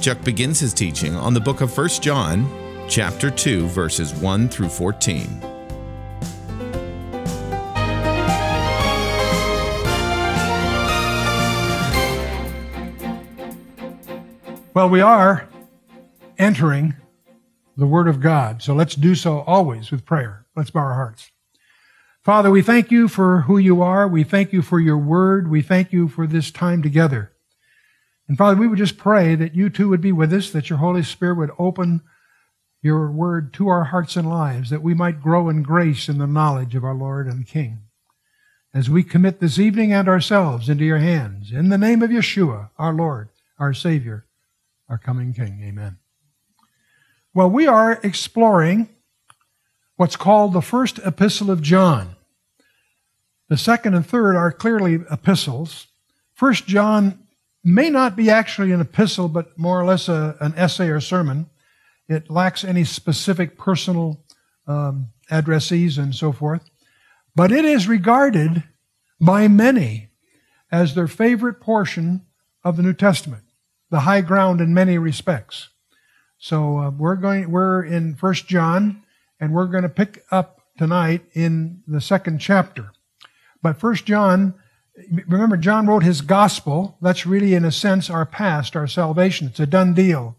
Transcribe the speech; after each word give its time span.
Chuck 0.00 0.24
begins 0.24 0.58
his 0.58 0.72
teaching 0.72 1.14
on 1.14 1.34
the 1.34 1.40
book 1.40 1.60
of 1.60 1.76
1 1.76 1.88
John, 2.00 2.48
chapter 2.88 3.30
2, 3.30 3.66
verses 3.66 4.14
1 4.14 4.48
through 4.48 4.70
14. 4.70 5.28
Well, 14.72 14.88
we 14.88 15.02
are 15.02 15.46
entering 16.38 16.94
the 17.76 17.86
Word 17.86 18.08
of 18.08 18.20
God, 18.20 18.62
so 18.62 18.72
let's 18.72 18.94
do 18.94 19.14
so 19.14 19.40
always 19.40 19.90
with 19.90 20.06
prayer. 20.06 20.46
Let's 20.56 20.70
bow 20.70 20.80
our 20.80 20.94
hearts. 20.94 21.30
Father, 22.24 22.50
we 22.50 22.62
thank 22.62 22.90
you 22.90 23.06
for 23.06 23.42
who 23.42 23.58
you 23.58 23.82
are. 23.82 24.08
We 24.08 24.24
thank 24.24 24.52
you 24.52 24.62
for 24.62 24.80
your 24.80 24.96
Word. 24.96 25.50
We 25.50 25.60
thank 25.60 25.92
you 25.92 26.08
for 26.08 26.26
this 26.26 26.50
time 26.50 26.82
together. 26.82 27.32
And 28.30 28.38
Father, 28.38 28.54
we 28.54 28.68
would 28.68 28.78
just 28.78 28.96
pray 28.96 29.34
that 29.34 29.56
you 29.56 29.68
too 29.68 29.88
would 29.88 30.00
be 30.00 30.12
with 30.12 30.32
us, 30.32 30.50
that 30.50 30.70
your 30.70 30.78
Holy 30.78 31.02
Spirit 31.02 31.36
would 31.36 31.50
open 31.58 32.00
your 32.80 33.10
Word 33.10 33.52
to 33.54 33.66
our 33.66 33.86
hearts 33.86 34.14
and 34.14 34.30
lives, 34.30 34.70
that 34.70 34.84
we 34.84 34.94
might 34.94 35.20
grow 35.20 35.48
in 35.48 35.64
grace 35.64 36.08
in 36.08 36.18
the 36.18 36.28
knowledge 36.28 36.76
of 36.76 36.84
our 36.84 36.94
Lord 36.94 37.26
and 37.26 37.44
King. 37.44 37.80
As 38.72 38.88
we 38.88 39.02
commit 39.02 39.40
this 39.40 39.58
evening 39.58 39.92
and 39.92 40.06
ourselves 40.06 40.68
into 40.68 40.84
your 40.84 41.00
hands, 41.00 41.50
in 41.50 41.70
the 41.70 41.76
name 41.76 42.02
of 42.02 42.10
Yeshua, 42.10 42.70
our 42.78 42.94
Lord, 42.94 43.30
our 43.58 43.74
Savior, 43.74 44.26
our 44.88 44.96
coming 44.96 45.34
King. 45.34 45.60
Amen. 45.64 45.98
Well, 47.34 47.50
we 47.50 47.66
are 47.66 47.98
exploring 48.04 48.90
what's 49.96 50.14
called 50.14 50.52
the 50.52 50.62
first 50.62 51.00
epistle 51.00 51.50
of 51.50 51.62
John. 51.62 52.14
The 53.48 53.56
second 53.56 53.96
and 53.96 54.06
third 54.06 54.36
are 54.36 54.52
clearly 54.52 55.00
epistles. 55.10 55.88
First 56.32 56.68
John 56.68 57.19
may 57.62 57.90
not 57.90 58.16
be 58.16 58.30
actually 58.30 58.72
an 58.72 58.80
epistle, 58.80 59.28
but 59.28 59.58
more 59.58 59.80
or 59.80 59.84
less 59.84 60.08
a, 60.08 60.36
an 60.40 60.54
essay 60.56 60.88
or 60.88 61.00
sermon. 61.00 61.48
It 62.08 62.30
lacks 62.30 62.64
any 62.64 62.84
specific 62.84 63.58
personal 63.58 64.24
um, 64.66 65.10
addressees 65.30 65.98
and 65.98 66.14
so 66.14 66.32
forth. 66.32 66.68
But 67.34 67.52
it 67.52 67.64
is 67.64 67.86
regarded 67.86 68.64
by 69.20 69.48
many 69.48 70.10
as 70.72 70.94
their 70.94 71.08
favorite 71.08 71.60
portion 71.60 72.26
of 72.64 72.76
the 72.76 72.82
New 72.82 72.94
Testament 72.94 73.44
the 73.90 74.00
high 74.00 74.20
ground 74.20 74.60
in 74.60 74.72
many 74.72 74.96
respects. 74.98 75.68
So 76.38 76.78
uh, 76.78 76.90
we're 76.90 77.16
going 77.16 77.50
we're 77.50 77.82
in 77.82 78.14
First 78.14 78.46
John, 78.46 79.02
and 79.38 79.52
we're 79.52 79.66
going 79.66 79.82
to 79.82 79.88
pick 79.88 80.24
up 80.30 80.62
tonight 80.78 81.24
in 81.34 81.82
the 81.86 82.00
second 82.00 82.38
chapter. 82.38 82.92
But 83.62 83.78
First 83.78 84.06
John, 84.06 84.54
remember 85.26 85.56
John 85.56 85.86
wrote 85.86 86.02
his 86.02 86.20
gospel. 86.20 86.96
That's 87.00 87.26
really 87.26 87.54
in 87.54 87.64
a 87.64 87.72
sense 87.72 88.10
our 88.10 88.26
past, 88.26 88.76
our 88.76 88.86
salvation. 88.86 89.48
It's 89.48 89.60
a 89.60 89.66
done 89.66 89.94
deal. 89.94 90.36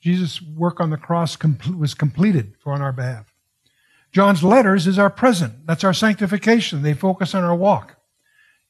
Jesus' 0.00 0.40
work 0.40 0.80
on 0.80 0.90
the 0.90 0.96
cross 0.96 1.36
was 1.76 1.94
completed 1.94 2.54
for 2.62 2.72
on 2.72 2.80
our 2.80 2.92
behalf. 2.92 3.32
John's 4.12 4.42
letters 4.42 4.86
is 4.86 4.98
our 4.98 5.10
present. 5.10 5.66
That's 5.66 5.84
our 5.84 5.94
sanctification. 5.94 6.82
They 6.82 6.94
focus 6.94 7.34
on 7.34 7.44
our 7.44 7.54
walk. 7.54 7.96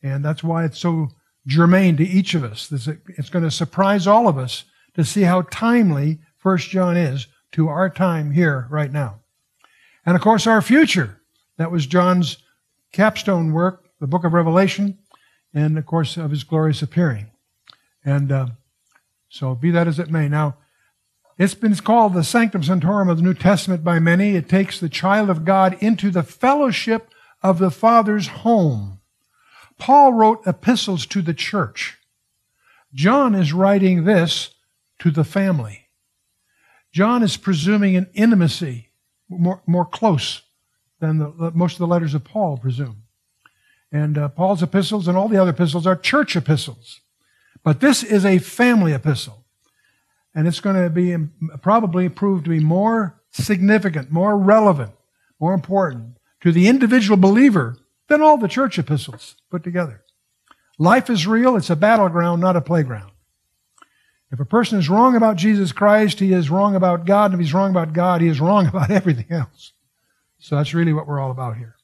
And 0.03 0.25
that's 0.25 0.43
why 0.43 0.65
it's 0.65 0.79
so 0.79 1.09
germane 1.47 1.97
to 1.97 2.05
each 2.05 2.35
of 2.35 2.45
us. 2.45 2.71
It's 2.73 3.31
going 3.31 3.45
to 3.45 3.51
surprise 3.51 4.07
all 4.07 4.29
of 4.29 4.39
us 4.39 4.65
to 4.95 5.05
see 5.05 5.23
how 5.23 5.43
timely 5.43 6.19
First 6.37 6.71
John 6.71 6.97
is 6.97 7.27
to 7.53 7.69
our 7.69 7.89
time 7.89 8.33
here 8.33 8.67
right 8.71 8.93
now. 8.93 9.21
And 10.05 10.17
of 10.17 10.23
course, 10.23 10.47
our 10.47 10.63
future. 10.63 11.21
That 11.59 11.71
was 11.71 11.87
John's 11.87 12.39
capstone 12.93 13.53
work, 13.53 13.85
the 14.01 14.07
book 14.07 14.25
of 14.25 14.33
Revelation, 14.33 14.99
and 15.53 15.79
of 15.79 15.87
course, 15.87 16.17
of 16.17 16.31
his 16.31 16.45
glorious 16.45 16.83
appearing. 16.83 17.31
And 18.05 18.31
uh, 18.33 18.47
so, 19.29 19.55
be 19.55 19.71
that 19.71 19.89
as 19.89 19.99
it 19.99 20.11
may. 20.11 20.29
Now, 20.29 20.57
it's 21.39 21.55
been 21.55 21.75
called 21.77 22.15
the 22.15 22.25
Sanctum 22.25 22.63
Sanctorum 22.63 23.09
of 23.09 23.17
the 23.17 23.23
New 23.23 23.35
Testament 23.35 23.83
by 23.83 23.99
many. 23.99 24.37
It 24.37 24.49
takes 24.49 24.79
the 24.79 24.89
child 24.89 25.31
of 25.31 25.45
God 25.45 25.77
into 25.81 26.11
the 26.11 26.23
fellowship 26.23 27.11
of 27.43 27.59
the 27.59 27.71
Father's 27.71 28.29
home. 28.29 29.01
Paul 29.79 30.13
wrote 30.13 30.47
epistles 30.47 31.07
to 31.07 31.23
the 31.23 31.33
church. 31.33 31.99
John 32.93 33.35
is 33.35 33.53
writing 33.53 34.05
this 34.05 34.51
to 34.99 35.11
the 35.11 35.25
family. 35.25 35.89
John 36.93 37.23
is 37.23 37.37
presuming 37.37 37.97
an 37.97 38.11
intimacy 38.13 38.91
more, 39.29 39.63
more 39.67 39.87
close 39.87 40.43
than 40.99 41.19
the, 41.19 41.53
most 41.55 41.75
of 41.75 41.79
the 41.79 41.87
letters 41.87 42.15
of 42.15 42.25
Paul 42.25 42.59
presume. 42.59 43.05
And 43.93 44.17
uh, 44.17 44.29
Paul's 44.29 44.63
epistles 44.63 45.09
and 45.09 45.17
all 45.17 45.29
the 45.29 45.41
other 45.41 45.51
epistles 45.51 45.87
are 45.87 45.97
church 45.97 46.37
epistles. 46.37 47.01
But 47.63 47.81
this 47.81 48.03
is 48.03 48.25
a 48.25 48.39
family 48.39 48.93
epistle. 48.93 49.45
And 50.35 50.47
it's 50.47 50.61
going 50.61 50.77
to 50.77 50.91
be 50.91 51.13
um, 51.13 51.33
probably 51.61 52.09
proved 52.09 52.45
to 52.45 52.51
be 52.51 52.61
more 52.61 53.21
significant, 53.33 54.11
more 54.11 54.37
relevant, 54.37 54.93
more 55.41 55.55
important 55.55 56.17
to 56.43 56.53
the 56.53 56.69
individual 56.69 57.17
believer 57.17 57.77
than 58.09 58.23
all 58.23 58.39
the 58.39 58.49
church 58.49 58.79
epistles 58.79 59.37
put 59.51 59.65
together. 59.65 60.03
Life 60.79 61.11
is 61.11 61.27
real. 61.27 61.57
It's 61.57 61.71
a 61.71 61.77
battleground, 61.77 62.41
not 62.41 62.57
a 62.57 62.61
playground. 62.61 63.11
If 64.33 64.39
a 64.39 64.45
person 64.45 64.79
is 64.79 64.89
wrong 64.89 65.17
about 65.17 65.37
Jesus 65.37 65.73
Christ, 65.73 66.21
he 66.21 66.33
is 66.33 66.51
wrong 66.51 66.77
about 66.77 67.05
God. 67.05 67.33
And 67.33 67.35
if 67.35 67.45
he's 67.45 67.55
wrong 67.55 67.71
about 67.71 67.93
God, 67.93 68.21
he 68.21 68.29
is 68.29 68.41
wrong 68.41 68.67
about 68.69 68.91
everything 68.91 69.27
else. 69.31 69.73
So 70.39 70.57
that's 70.57 70.73
really 70.75 70.93
what 70.93 71.07
we're 71.07 71.21
all 71.21 71.31
about 71.31 71.57
here. 71.57 71.77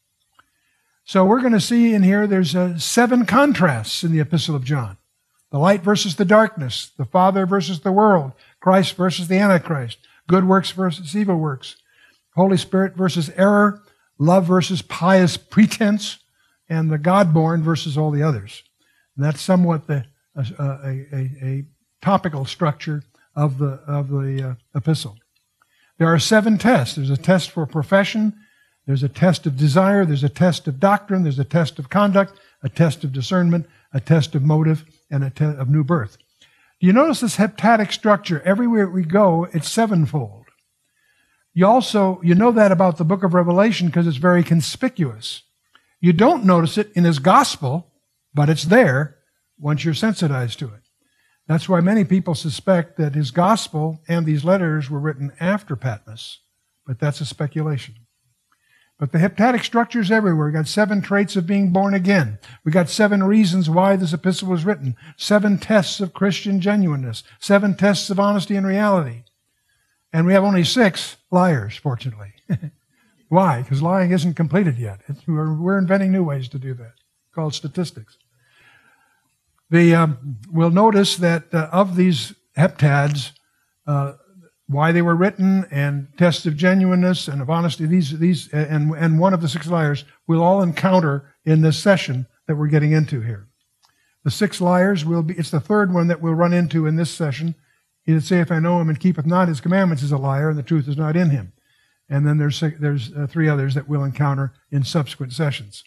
So 1.07 1.25
we're 1.25 1.41
going 1.41 1.53
to 1.53 1.61
see 1.61 1.95
in 1.95 2.03
here 2.03 2.27
there's 2.27 2.57
uh, 2.57 2.79
seven 2.79 3.27
contrasts 3.27 4.03
in 4.03 4.11
the 4.11 4.19
Epistle 4.19 4.57
of 4.57 4.65
John. 4.65 4.99
The 5.53 5.59
light 5.59 5.83
versus 5.83 6.17
the 6.17 6.25
darkness, 6.25 6.91
the 6.99 7.05
Father 7.05 7.47
versus 7.47 7.81
the 7.81 7.93
world, 7.93 8.33
Christ 8.59 8.97
versus 8.97 9.29
the 9.29 9.39
Antichrist, 9.39 9.99
good 10.27 10.49
works 10.49 10.73
versus 10.73 11.17
evil 11.17 11.37
works, 11.37 11.77
Holy 12.35 12.57
Spirit 12.57 12.97
versus 12.97 13.31
error, 13.37 13.81
love 14.19 14.47
versus 14.47 14.83
pious 14.83 15.37
pretense, 15.37 16.19
and 16.69 16.91
the 16.91 16.99
God 16.99 17.33
born 17.33 17.63
versus 17.63 17.97
all 17.97 18.11
the 18.11 18.25
others. 18.25 18.65
And 19.15 19.25
that's 19.25 19.41
somewhat 19.41 19.87
the, 19.87 20.07
a, 20.35 20.45
a, 20.59 21.31
a, 21.41 21.65
topical 22.03 22.45
structure 22.45 23.05
of 23.35 23.59
the, 23.59 23.81
of 23.87 24.11
the 24.11 24.51
uh, 24.51 24.79
epistle. 24.79 25.17
There 25.99 26.13
are 26.13 26.19
seven 26.19 26.59
tests. 26.59 26.97
There's 26.97 27.11
a 27.11 27.17
test 27.17 27.51
for 27.51 27.65
profession, 27.65 28.35
there's 28.87 29.03
a 29.03 29.09
test 29.09 29.47
of 29.47 29.57
desire, 29.57 30.05
there's 30.05 30.25
a 30.25 30.29
test 30.29 30.69
of 30.69 30.79
doctrine, 30.79 31.25
there's 31.25 31.39
a 31.39 31.45
test 31.45 31.79
of 31.79 31.91
conduct, 31.91 32.39
a 32.63 32.69
test 32.69 33.05
of 33.05 33.13
discernment, 33.13 33.67
a 33.93 34.01
test 34.01 34.35
of 34.35 34.43
motive, 34.43 34.85
and 35.11 35.25
a 35.25 35.31
test 35.31 35.59
of 35.59 35.69
new 35.69 35.85
birth. 35.85 36.19
Do 36.81 36.87
you 36.87 36.93
notice 36.93 37.21
this 37.21 37.37
heptadic 37.37 37.91
structure? 37.93 38.43
Everywhere 38.45 38.89
we 38.89 39.03
go, 39.03 39.49
it's 39.53 39.69
sevenfold. 39.69 40.45
You 41.55 41.67
also, 41.67 42.21
you 42.23 42.35
know 42.35 42.53
that 42.53 42.71
about 42.71 42.99
the 42.99 43.05
book 43.05 43.25
of 43.25 43.33
Revelation 43.33 43.87
because 43.87 44.07
it's 44.07 44.19
very 44.19 44.45
conspicuous. 44.45 45.43
You 46.01 46.13
don't 46.13 46.45
notice 46.45 46.77
it 46.77 46.93
in 46.95 47.05
his 47.05 47.19
gospel, 47.19 47.91
but 48.35 48.51
it's 48.51 48.65
there 48.65 49.17
once 49.59 49.85
you're 49.85 49.95
sensitized 49.95 50.59
to 50.59 50.67
it. 50.67 50.83
That's 51.49 51.69
why 51.69 51.81
many 51.81 52.05
people 52.05 52.35
suspect 52.35 52.99
that 52.99 53.15
his 53.15 53.31
gospel 53.31 54.01
and 54.07 54.27
these 54.27 54.45
letters 54.45 54.91
were 54.91 55.01
written 55.01 55.33
after 55.41 55.77
Patmos, 55.77 56.41
but 56.87 56.99
that's 56.99 57.23
a 57.23 57.25
speculation. 57.25 57.95
But 58.99 59.13
the 59.13 59.19
heptadic 59.19 59.63
structure 59.63 60.01
is 60.01 60.11
everywhere. 60.11 60.47
We 60.47 60.53
got 60.53 60.69
seven 60.69 61.03
traits 61.03 61.37
of 61.37 61.47
being 61.47 61.71
born 61.71 61.93
again. 61.93 62.39
We 62.65 62.73
got 62.73 62.89
seven 62.89 63.23
reasons 63.23 63.69
why 63.69 63.97
this 63.97 64.15
epistle 64.15 64.49
was 64.49 64.65
written. 64.65 64.97
Seven 65.19 65.59
tests 65.59 66.01
of 66.01 66.15
Christian 66.15 66.61
genuineness. 66.63 67.23
Seven 67.39 67.77
tests 67.77 68.09
of 68.09 68.19
honesty 68.19 68.57
and 68.57 68.67
reality. 68.67 69.25
And 70.15 70.27
we 70.27 70.33
have 70.33 70.45
only 70.45 70.65
six 70.65 71.17
liars, 71.31 71.77
fortunately. 71.77 72.33
Why? 73.29 73.63
Because 73.63 73.83
lying 73.83 74.13
isn't 74.13 74.35
completed 74.35 74.79
yet. 74.79 75.01
We're, 75.27 75.53
we're, 75.55 75.79
inventing 75.79 76.13
new 76.13 76.25
ways 76.25 76.49
to 76.49 76.59
do 76.59 76.73
that, 76.75 76.95
called 77.35 77.55
statistics. 77.55 78.17
The, 79.69 79.95
um, 79.95 80.39
we'll 80.51 80.71
notice 80.71 81.17
that 81.17 81.53
uh, 81.53 81.69
of 81.73 81.97
these 81.97 82.35
heptads, 82.57 83.33
uh, 83.87 84.15
why 84.69 84.91
they 84.93 85.03
were 85.03 85.15
written 85.15 85.65
and 85.71 86.09
tests 86.19 86.47
of 86.47 86.57
genuineness 86.57 87.29
and 87.29 87.41
of 87.41 87.49
honesty, 87.49 87.87
these, 87.87 88.19
these, 88.19 88.53
and, 88.53 88.93
and 88.93 89.21
one 89.21 89.33
of 89.33 89.41
the 89.41 89.49
six 89.49 89.67
liars 89.67 90.05
we'll 90.27 90.43
all 90.43 90.63
encounter 90.63 91.35
in 91.45 91.61
this 91.61 91.79
session 91.79 92.27
that 92.47 92.57
we're 92.57 92.67
getting 92.67 92.93
into 92.93 93.21
here. 93.21 93.47
The 94.25 94.31
six 94.31 94.61
liars 94.61 95.05
will 95.05 95.23
be, 95.23 95.35
it's 95.35 95.53
the 95.53 95.61
third 95.61 95.95
one 95.95 96.09
that 96.09 96.21
we'll 96.21 96.35
run 96.35 96.53
into 96.53 96.87
in 96.87 96.97
this 96.97 97.13
session, 97.13 97.55
He 98.03 98.13
that 98.13 98.23
saith, 98.23 98.51
I 98.51 98.59
know 98.59 98.81
him, 98.81 98.89
and 98.89 98.99
keepeth 98.99 99.27
not 99.27 99.47
his 99.47 99.61
commandments 99.61 100.03
is 100.03 100.11
a 100.11 100.19
liar, 100.19 100.51
and 100.51 100.59
the 100.59 100.65
truth 100.65 100.89
is 100.89 100.97
not 100.97 101.17
in 101.17 101.31
him. 101.31 101.53
And 102.09 102.27
then 102.27 102.39
there's, 102.39 102.61
there's 102.61 103.13
uh, 103.13 103.29
three 103.29 103.49
others 103.49 103.75
that 103.75 103.89
we'll 103.89 104.05
encounter 104.05 104.53
in 104.71 104.83
subsequent 104.83 105.33
sessions. 105.33 105.85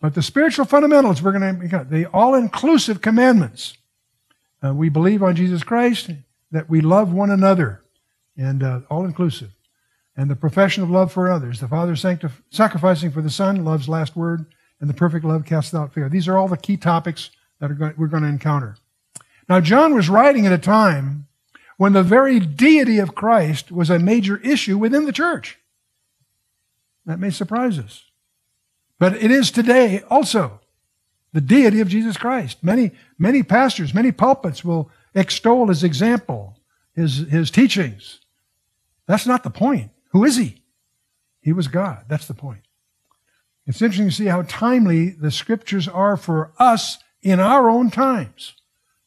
But 0.00 0.14
the 0.14 0.22
spiritual 0.22 0.64
fundamentals, 0.64 1.22
we're 1.22 1.38
going 1.38 1.70
to, 1.70 1.84
the 1.88 2.06
all 2.06 2.34
inclusive 2.34 3.00
commandments. 3.00 3.76
Uh, 4.64 4.74
we 4.74 4.88
believe 4.88 5.22
on 5.22 5.36
Jesus 5.36 5.62
Christ, 5.62 6.10
that 6.50 6.68
we 6.68 6.80
love 6.80 7.12
one 7.12 7.30
another, 7.30 7.82
and 8.36 8.62
uh, 8.62 8.80
all 8.90 9.04
inclusive. 9.04 9.50
And 10.16 10.30
the 10.30 10.36
profession 10.36 10.82
of 10.82 10.90
love 10.90 11.12
for 11.12 11.30
others. 11.30 11.60
The 11.60 11.68
Father 11.68 11.94
sanctif- 11.94 12.42
sacrificing 12.50 13.10
for 13.10 13.22
the 13.22 13.30
Son, 13.30 13.64
love's 13.64 13.88
last 13.88 14.16
word, 14.16 14.46
and 14.80 14.90
the 14.90 14.94
perfect 14.94 15.24
love 15.24 15.44
casts 15.44 15.74
out 15.74 15.94
fear. 15.94 16.08
These 16.08 16.28
are 16.28 16.36
all 16.36 16.48
the 16.48 16.56
key 16.56 16.76
topics 16.76 17.30
that 17.60 17.68
going, 17.78 17.94
we're 17.96 18.08
going 18.08 18.22
to 18.22 18.28
encounter. 18.28 18.76
Now, 19.48 19.60
John 19.60 19.94
was 19.94 20.08
writing 20.08 20.46
at 20.46 20.52
a 20.52 20.58
time 20.58 21.26
when 21.76 21.92
the 21.92 22.02
very 22.02 22.38
deity 22.40 22.98
of 22.98 23.14
Christ 23.14 23.72
was 23.72 23.90
a 23.90 23.98
major 23.98 24.38
issue 24.38 24.76
within 24.76 25.06
the 25.06 25.12
church. 25.12 25.58
That 27.06 27.18
may 27.18 27.30
surprise 27.30 27.78
us. 27.78 28.04
But 28.98 29.14
it 29.14 29.30
is 29.30 29.50
today 29.50 30.02
also 30.10 30.60
the 31.32 31.40
deity 31.40 31.80
of 31.80 31.88
Jesus 31.88 32.16
Christ. 32.16 32.62
Many, 32.62 32.92
many 33.18 33.42
pastors, 33.42 33.94
many 33.94 34.12
pulpits 34.12 34.64
will 34.64 34.90
extol 35.14 35.68
his 35.68 35.84
example, 35.84 36.58
his, 36.94 37.18
his 37.28 37.50
teachings. 37.50 38.20
That's 39.06 39.26
not 39.26 39.42
the 39.42 39.50
point. 39.50 39.90
Who 40.10 40.24
is 40.24 40.36
he? 40.36 40.62
He 41.40 41.52
was 41.52 41.68
God. 41.68 42.04
That's 42.08 42.26
the 42.26 42.34
point. 42.34 42.62
It's 43.66 43.82
interesting 43.82 44.08
to 44.08 44.14
see 44.14 44.26
how 44.26 44.42
timely 44.42 45.10
the 45.10 45.30
scriptures 45.30 45.88
are 45.88 46.16
for 46.16 46.52
us 46.58 46.98
in 47.22 47.40
our 47.40 47.68
own 47.68 47.90
times. 47.90 48.54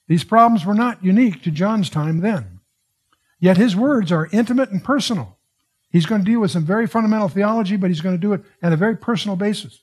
These 0.08 0.24
problems 0.24 0.66
were 0.66 0.74
not 0.74 1.04
unique 1.04 1.42
to 1.44 1.52
John's 1.52 1.90
time 1.90 2.20
then. 2.20 2.60
Yet 3.40 3.58
his 3.58 3.76
words 3.76 4.12
are 4.12 4.30
intimate 4.32 4.72
and 4.72 4.84
personal. 4.84 5.38
He's 5.90 6.06
going 6.06 6.24
to 6.24 6.32
deal 6.32 6.40
with 6.40 6.52
some 6.52 6.66
very 6.66 6.88
fundamental 6.88 7.30
theology, 7.30 7.76
but 7.76 7.90
he's 7.90 8.02
going 8.02 8.16
to 8.16 8.22
do 8.22 8.34
it 8.34 8.42
on 8.62 8.74
a 8.74 8.78
very 8.78 8.98
personal 8.98 9.36
basis. 9.36 9.82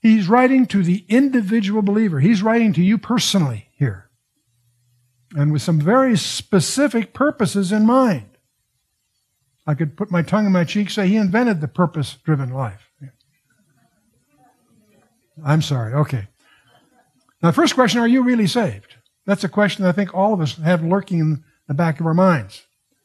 He's 0.00 0.28
writing 0.28 0.66
to 0.66 0.82
the 0.82 1.04
individual 1.08 1.82
believer. 1.82 2.20
He's 2.20 2.42
writing 2.42 2.72
to 2.74 2.82
you 2.82 2.98
personally 2.98 3.68
here. 3.72 4.03
And 5.34 5.52
with 5.52 5.62
some 5.62 5.80
very 5.80 6.16
specific 6.16 7.12
purposes 7.12 7.72
in 7.72 7.86
mind. 7.86 8.28
I 9.66 9.74
could 9.74 9.96
put 9.96 10.10
my 10.10 10.22
tongue 10.22 10.46
in 10.46 10.52
my 10.52 10.64
cheek, 10.64 10.86
and 10.86 10.92
say 10.92 11.08
he 11.08 11.16
invented 11.16 11.60
the 11.60 11.68
purpose 11.68 12.16
driven 12.24 12.50
life. 12.50 12.90
I'm 15.44 15.62
sorry. 15.62 15.94
Okay. 15.94 16.28
Now, 17.42 17.50
first 17.50 17.74
question 17.74 18.00
Are 18.00 18.08
you 18.08 18.22
really 18.22 18.46
saved? 18.46 18.96
That's 19.26 19.44
a 19.44 19.48
question 19.48 19.84
I 19.84 19.92
think 19.92 20.14
all 20.14 20.34
of 20.34 20.40
us 20.40 20.56
have 20.56 20.84
lurking 20.84 21.18
in 21.18 21.44
the 21.66 21.74
back 21.74 21.98
of 21.98 22.06
our 22.06 22.14
minds. 22.14 22.62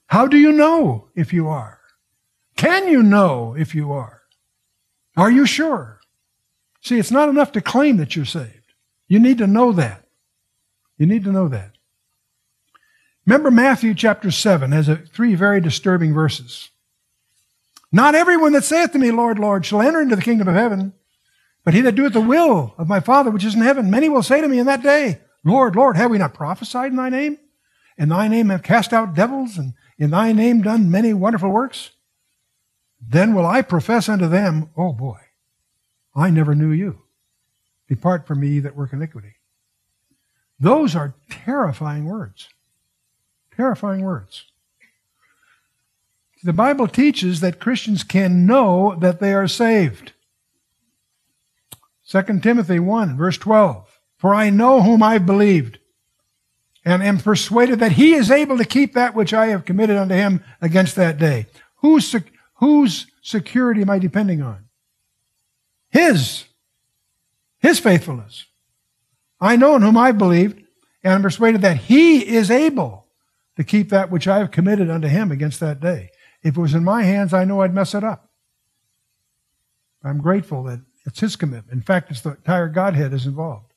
How 0.07 0.27
do 0.27 0.37
you 0.37 0.51
know 0.51 1.07
if 1.15 1.31
you 1.31 1.47
are? 1.47 1.79
Can 2.55 2.87
you 2.87 3.01
know 3.01 3.55
if 3.57 3.73
you 3.73 3.91
are? 3.91 4.21
Are 5.15 5.31
you 5.31 5.45
sure? 5.45 6.01
See, 6.81 6.99
it's 6.99 7.11
not 7.11 7.29
enough 7.29 7.51
to 7.53 7.61
claim 7.61 7.97
that 7.97 8.15
you're 8.15 8.25
saved. 8.25 8.73
You 9.07 9.19
need 9.19 9.37
to 9.37 9.47
know 9.47 9.71
that. 9.73 10.05
You 10.97 11.05
need 11.05 11.23
to 11.23 11.31
know 11.31 11.47
that. 11.47 11.77
Remember, 13.25 13.51
Matthew 13.51 13.93
chapter 13.93 14.31
7 14.31 14.71
has 14.71 14.89
a, 14.89 14.97
three 14.97 15.35
very 15.35 15.61
disturbing 15.61 16.13
verses. 16.13 16.69
Not 17.91 18.15
everyone 18.15 18.53
that 18.53 18.63
saith 18.63 18.91
to 18.93 18.99
me, 18.99 19.11
Lord, 19.11 19.39
Lord, 19.39 19.65
shall 19.65 19.81
enter 19.81 20.01
into 20.01 20.15
the 20.15 20.21
kingdom 20.21 20.47
of 20.47 20.55
heaven, 20.55 20.93
but 21.63 21.73
he 21.73 21.81
that 21.81 21.95
doeth 21.95 22.13
the 22.13 22.21
will 22.21 22.73
of 22.77 22.87
my 22.87 22.99
Father 22.99 23.31
which 23.31 23.45
is 23.45 23.55
in 23.55 23.61
heaven, 23.61 23.89
many 23.89 24.09
will 24.09 24.23
say 24.23 24.41
to 24.41 24.47
me 24.47 24.59
in 24.59 24.65
that 24.65 24.83
day, 24.83 25.19
Lord, 25.43 25.75
Lord, 25.75 25.97
have 25.97 26.11
we 26.11 26.17
not 26.17 26.33
prophesied 26.33 26.91
in 26.91 26.97
thy 26.97 27.09
name? 27.09 27.37
In 27.97 28.09
thy 28.09 28.27
name 28.27 28.49
have 28.49 28.63
cast 28.63 28.93
out 28.93 29.15
devils, 29.15 29.57
and 29.57 29.73
in 29.97 30.11
thy 30.11 30.31
name 30.31 30.61
done 30.61 30.91
many 30.91 31.13
wonderful 31.13 31.49
works? 31.49 31.91
Then 33.01 33.33
will 33.33 33.45
I 33.45 33.61
profess 33.61 34.09
unto 34.09 34.27
them, 34.27 34.69
Oh 34.77 34.93
boy, 34.93 35.19
I 36.15 36.29
never 36.29 36.55
knew 36.55 36.71
you. 36.71 37.03
Depart 37.87 38.27
from 38.27 38.39
me 38.39 38.59
that 38.59 38.75
work 38.75 38.93
iniquity. 38.93 39.35
Those 40.59 40.95
are 40.95 41.15
terrifying 41.29 42.05
words. 42.05 42.49
Terrifying 43.59 44.03
words. 44.03 44.45
The 46.43 46.53
Bible 46.53 46.87
teaches 46.87 47.41
that 47.41 47.59
Christians 47.59 48.03
can 48.05 48.45
know 48.45 48.95
that 49.01 49.19
they 49.19 49.33
are 49.33 49.49
saved. 49.49 50.13
2 52.07 52.39
Timothy 52.39 52.79
1, 52.79 53.17
verse 53.17 53.37
12. 53.37 53.99
For 54.15 54.33
I 54.33 54.49
know 54.49 54.81
whom 54.81 55.03
I've 55.03 55.25
believed, 55.25 55.77
and 56.85 57.03
am 57.03 57.17
persuaded 57.17 57.79
that 57.79 57.91
he 57.91 58.13
is 58.13 58.31
able 58.31 58.57
to 58.57 58.63
keep 58.63 58.93
that 58.93 59.13
which 59.13 59.33
I 59.33 59.47
have 59.47 59.65
committed 59.65 59.97
unto 59.97 60.15
him 60.15 60.41
against 60.61 60.95
that 60.95 61.17
day. 61.17 61.47
Whose, 61.79 62.15
whose 62.59 63.07
security 63.21 63.81
am 63.81 63.89
I 63.89 63.99
depending 63.99 64.41
on? 64.41 64.69
His. 65.89 66.45
His 67.57 67.77
faithfulness. 67.77 68.45
I 69.41 69.57
know 69.57 69.75
in 69.75 69.81
whom 69.81 69.97
I 69.97 70.13
believed, 70.13 70.63
and 71.03 71.13
am 71.13 71.21
persuaded 71.21 71.61
that 71.63 71.75
he 71.75 72.25
is 72.25 72.49
able 72.49 72.98
to 73.59 73.65
keep 73.65 73.89
that 73.89 74.09
which 74.09 74.25
I 74.25 74.37
have 74.37 74.51
committed 74.51 74.89
unto 74.89 75.09
him 75.09 75.33
against 75.33 75.59
that 75.59 75.81
day. 75.81 76.11
If 76.41 76.55
it 76.55 76.61
was 76.61 76.73
in 76.73 76.85
my 76.85 77.03
hands, 77.03 77.33
I 77.33 77.43
know 77.43 77.59
I'd 77.59 77.73
mess 77.73 77.93
it 77.93 78.05
up. 78.05 78.29
I'm 80.01 80.21
grateful 80.21 80.63
that 80.63 80.79
it's 81.05 81.19
his 81.19 81.35
commitment. 81.35 81.73
In 81.73 81.81
fact, 81.81 82.09
it's 82.09 82.21
the 82.21 82.29
entire 82.29 82.69
Godhead 82.69 83.11
is 83.11 83.25
involved. 83.25 83.73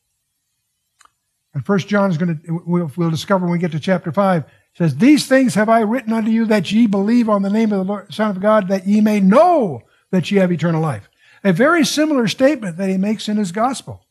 And 1.53 1.67
First 1.67 1.89
John 1.89 2.13
is 2.13 2.17
going 2.17 2.39
to, 2.39 2.63
we'll, 2.65 3.11
discover 3.11 3.45
when 3.45 3.55
we 3.55 3.59
get 3.59 3.73
to 3.73 3.81
chapter 3.81 4.13
5, 4.13 4.45
says, 4.75 4.99
These 4.99 5.27
things 5.27 5.57
have 5.57 5.69
I 5.69 5.81
written 5.81 6.13
unto 6.13 6.31
you 6.31 6.45
that 6.45 6.71
ye 6.71 6.87
believe 6.87 7.29
on 7.29 7.43
the 7.43 7.51
name 7.51 7.73
of 7.73 7.79
the 7.79 7.93
Lord, 7.93 8.15
Son 8.15 8.31
of 8.31 8.41
God, 8.41 8.69
that 8.69 8.87
ye 8.87 9.01
may 9.01 9.19
know 9.19 9.83
that 10.13 10.31
ye 10.31 10.39
have 10.39 10.53
eternal 10.53 10.81
life. 10.81 11.11
A 11.43 11.53
very 11.53 11.85
similar 11.85 12.29
statement 12.29 12.77
that 12.77 12.89
he 12.89 12.99
makes 12.99 13.29
in 13.29 13.37
his 13.37 13.51
gospel. 13.51 14.07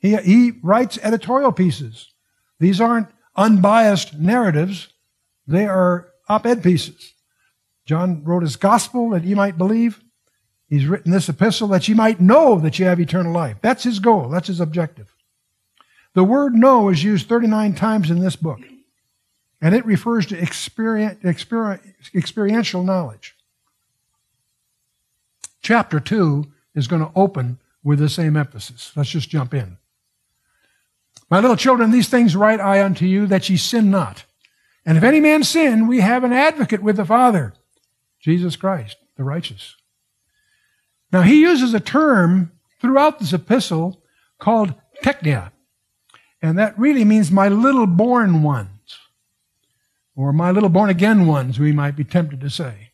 He, 0.00 0.14
he 0.18 0.52
writes 0.62 0.98
editorial 1.02 1.52
pieces. 1.52 2.12
These 2.60 2.78
aren't 2.78 3.08
unbiased 3.36 4.18
narratives, 4.18 4.88
they 5.48 5.66
are 5.66 6.10
op 6.28 6.46
ed 6.46 6.62
pieces. 6.62 7.14
John 7.86 8.22
wrote 8.22 8.42
his 8.42 8.56
gospel 8.56 9.10
that 9.10 9.24
ye 9.24 9.34
might 9.34 9.56
believe. 9.56 10.00
He's 10.68 10.86
written 10.86 11.10
this 11.10 11.30
epistle 11.30 11.68
that 11.68 11.88
you 11.88 11.96
might 11.96 12.20
know 12.20 12.60
that 12.60 12.78
you 12.78 12.84
have 12.84 13.00
eternal 13.00 13.32
life. 13.32 13.56
That's 13.62 13.84
his 13.84 13.98
goal. 13.98 14.28
That's 14.28 14.48
his 14.48 14.60
objective. 14.60 15.14
The 16.12 16.24
word 16.24 16.54
know 16.54 16.90
is 16.90 17.02
used 17.02 17.28
39 17.28 17.74
times 17.74 18.10
in 18.10 18.20
this 18.20 18.36
book, 18.36 18.60
and 19.60 19.74
it 19.74 19.86
refers 19.86 20.26
to 20.26 20.38
experience, 20.38 21.24
experiential 22.14 22.82
knowledge. 22.82 23.34
Chapter 25.62 26.00
2 26.00 26.46
is 26.74 26.86
going 26.88 27.02
to 27.02 27.12
open 27.16 27.58
with 27.82 27.98
the 27.98 28.08
same 28.08 28.36
emphasis. 28.36 28.92
Let's 28.94 29.10
just 29.10 29.30
jump 29.30 29.54
in. 29.54 29.78
My 31.30 31.40
little 31.40 31.56
children, 31.56 31.90
these 31.90 32.08
things 32.08 32.36
write 32.36 32.60
I 32.60 32.82
unto 32.82 33.06
you 33.06 33.26
that 33.26 33.48
ye 33.48 33.56
sin 33.56 33.90
not. 33.90 34.24
And 34.88 34.96
if 34.96 35.04
any 35.04 35.20
man 35.20 35.44
sin, 35.44 35.86
we 35.86 36.00
have 36.00 36.24
an 36.24 36.32
advocate 36.32 36.82
with 36.82 36.96
the 36.96 37.04
Father, 37.04 37.52
Jesus 38.20 38.56
Christ, 38.56 38.96
the 39.18 39.22
righteous. 39.22 39.76
Now, 41.12 41.20
he 41.20 41.42
uses 41.42 41.74
a 41.74 41.78
term 41.78 42.52
throughout 42.80 43.18
this 43.18 43.34
epistle 43.34 44.02
called 44.38 44.72
teknia, 45.04 45.52
and 46.40 46.58
that 46.58 46.78
really 46.78 47.04
means 47.04 47.30
my 47.30 47.48
little 47.48 47.86
born 47.86 48.42
ones, 48.42 48.96
or 50.16 50.32
my 50.32 50.50
little 50.50 50.70
born 50.70 50.88
again 50.88 51.26
ones, 51.26 51.58
we 51.58 51.70
might 51.70 51.94
be 51.94 52.02
tempted 52.02 52.40
to 52.40 52.48
say. 52.48 52.92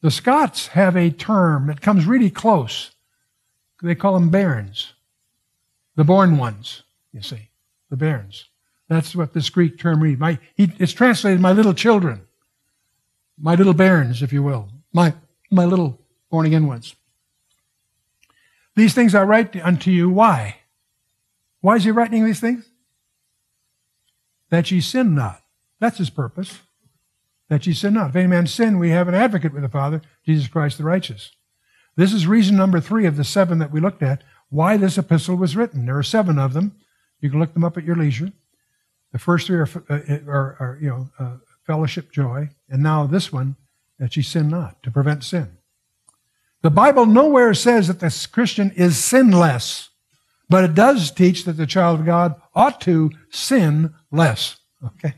The 0.00 0.10
Scots 0.10 0.66
have 0.66 0.96
a 0.96 1.10
term 1.10 1.68
that 1.68 1.80
comes 1.80 2.06
really 2.06 2.28
close. 2.28 2.90
They 3.80 3.94
call 3.94 4.14
them 4.14 4.30
bairns, 4.30 4.94
the 5.94 6.02
born 6.02 6.38
ones, 6.38 6.82
you 7.12 7.22
see, 7.22 7.50
the 7.88 7.96
bairns. 7.96 8.48
That's 8.88 9.16
what 9.16 9.32
this 9.32 9.50
Greek 9.50 9.78
term 9.78 10.02
reads. 10.02 10.20
My, 10.20 10.38
he, 10.54 10.72
it's 10.78 10.92
translated 10.92 11.40
my 11.40 11.52
little 11.52 11.74
children, 11.74 12.22
my 13.38 13.54
little 13.54 13.74
bairns, 13.74 14.22
if 14.22 14.32
you 14.32 14.42
will, 14.42 14.68
my, 14.92 15.14
my 15.50 15.64
little 15.64 16.00
born 16.30 16.46
again 16.46 16.66
ones. 16.66 16.94
These 18.76 18.94
things 18.94 19.14
I 19.14 19.22
write 19.22 19.56
unto 19.56 19.90
you. 19.90 20.10
Why? 20.10 20.56
Why 21.60 21.76
is 21.76 21.84
he 21.84 21.90
writing 21.90 22.24
these 22.24 22.40
things? 22.40 22.68
That 24.50 24.70
ye 24.70 24.80
sin 24.80 25.14
not. 25.14 25.40
That's 25.80 25.98
his 25.98 26.10
purpose. 26.10 26.60
That 27.48 27.66
ye 27.66 27.72
sin 27.72 27.94
not. 27.94 28.10
If 28.10 28.16
any 28.16 28.26
man 28.26 28.46
sin, 28.46 28.78
we 28.78 28.90
have 28.90 29.08
an 29.08 29.14
advocate 29.14 29.52
with 29.52 29.62
the 29.62 29.68
Father, 29.68 30.02
Jesus 30.26 30.48
Christ 30.48 30.78
the 30.78 30.84
righteous. 30.84 31.32
This 31.96 32.12
is 32.12 32.26
reason 32.26 32.56
number 32.56 32.80
three 32.80 33.06
of 33.06 33.16
the 33.16 33.24
seven 33.24 33.58
that 33.60 33.70
we 33.70 33.80
looked 33.80 34.02
at, 34.02 34.22
why 34.50 34.76
this 34.76 34.98
epistle 34.98 35.36
was 35.36 35.56
written. 35.56 35.86
There 35.86 35.96
are 35.96 36.02
seven 36.02 36.38
of 36.38 36.52
them. 36.52 36.76
You 37.20 37.30
can 37.30 37.40
look 37.40 37.54
them 37.54 37.64
up 37.64 37.78
at 37.78 37.84
your 37.84 37.96
leisure. 37.96 38.32
The 39.14 39.20
first 39.20 39.46
three 39.46 39.58
are, 39.58 39.68
uh, 39.88 40.18
are, 40.26 40.56
are 40.58 40.78
you 40.82 40.88
know, 40.88 41.10
uh, 41.20 41.36
fellowship, 41.64 42.10
joy, 42.10 42.50
and 42.68 42.82
now 42.82 43.06
this 43.06 43.32
one, 43.32 43.54
that 44.00 44.16
ye 44.16 44.24
sin 44.24 44.48
not, 44.48 44.82
to 44.82 44.90
prevent 44.90 45.22
sin. 45.22 45.56
The 46.62 46.70
Bible 46.70 47.06
nowhere 47.06 47.54
says 47.54 47.86
that 47.86 48.00
the 48.00 48.28
Christian 48.32 48.72
is 48.72 48.98
sinless, 48.98 49.90
but 50.48 50.64
it 50.64 50.74
does 50.74 51.12
teach 51.12 51.44
that 51.44 51.52
the 51.52 51.64
child 51.64 52.00
of 52.00 52.06
God 52.06 52.34
ought 52.56 52.80
to 52.80 53.12
sin 53.30 53.94
less. 54.10 54.56
Okay? 54.84 55.14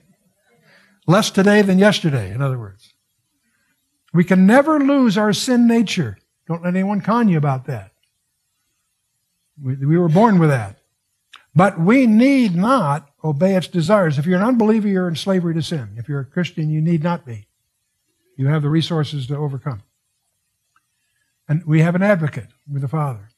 Less 1.06 1.30
today 1.30 1.62
than 1.62 1.78
yesterday, 1.78 2.30
in 2.30 2.42
other 2.42 2.58
words. 2.58 2.92
We 4.12 4.24
can 4.24 4.46
never 4.46 4.78
lose 4.78 5.16
our 5.16 5.32
sin 5.32 5.66
nature. 5.66 6.18
Don't 6.46 6.62
let 6.62 6.74
anyone 6.74 7.00
con 7.00 7.30
you 7.30 7.38
about 7.38 7.64
that. 7.64 7.92
We, 9.58 9.76
we 9.76 9.96
were 9.96 10.10
born 10.10 10.38
with 10.38 10.50
that. 10.50 10.80
But 11.54 11.80
we 11.80 12.06
need 12.06 12.54
not 12.54 13.08
obey 13.26 13.54
its 13.56 13.68
desires. 13.68 14.18
If 14.18 14.26
you're 14.26 14.38
an 14.38 14.46
unbeliever, 14.46 14.88
you're 14.88 15.08
in 15.08 15.16
slavery 15.16 15.54
to 15.54 15.62
sin. 15.62 15.90
If 15.96 16.08
you're 16.08 16.20
a 16.20 16.24
Christian, 16.24 16.70
you 16.70 16.80
need 16.80 17.02
not 17.02 17.26
be. 17.26 17.46
You 18.36 18.48
have 18.48 18.62
the 18.62 18.68
resources 18.68 19.26
to 19.26 19.36
overcome. 19.36 19.82
And 21.48 21.64
we 21.64 21.80
have 21.80 21.94
an 21.94 22.02
advocate 22.02 22.48
with 22.70 22.82
the 22.82 22.88
Father. 22.88 23.30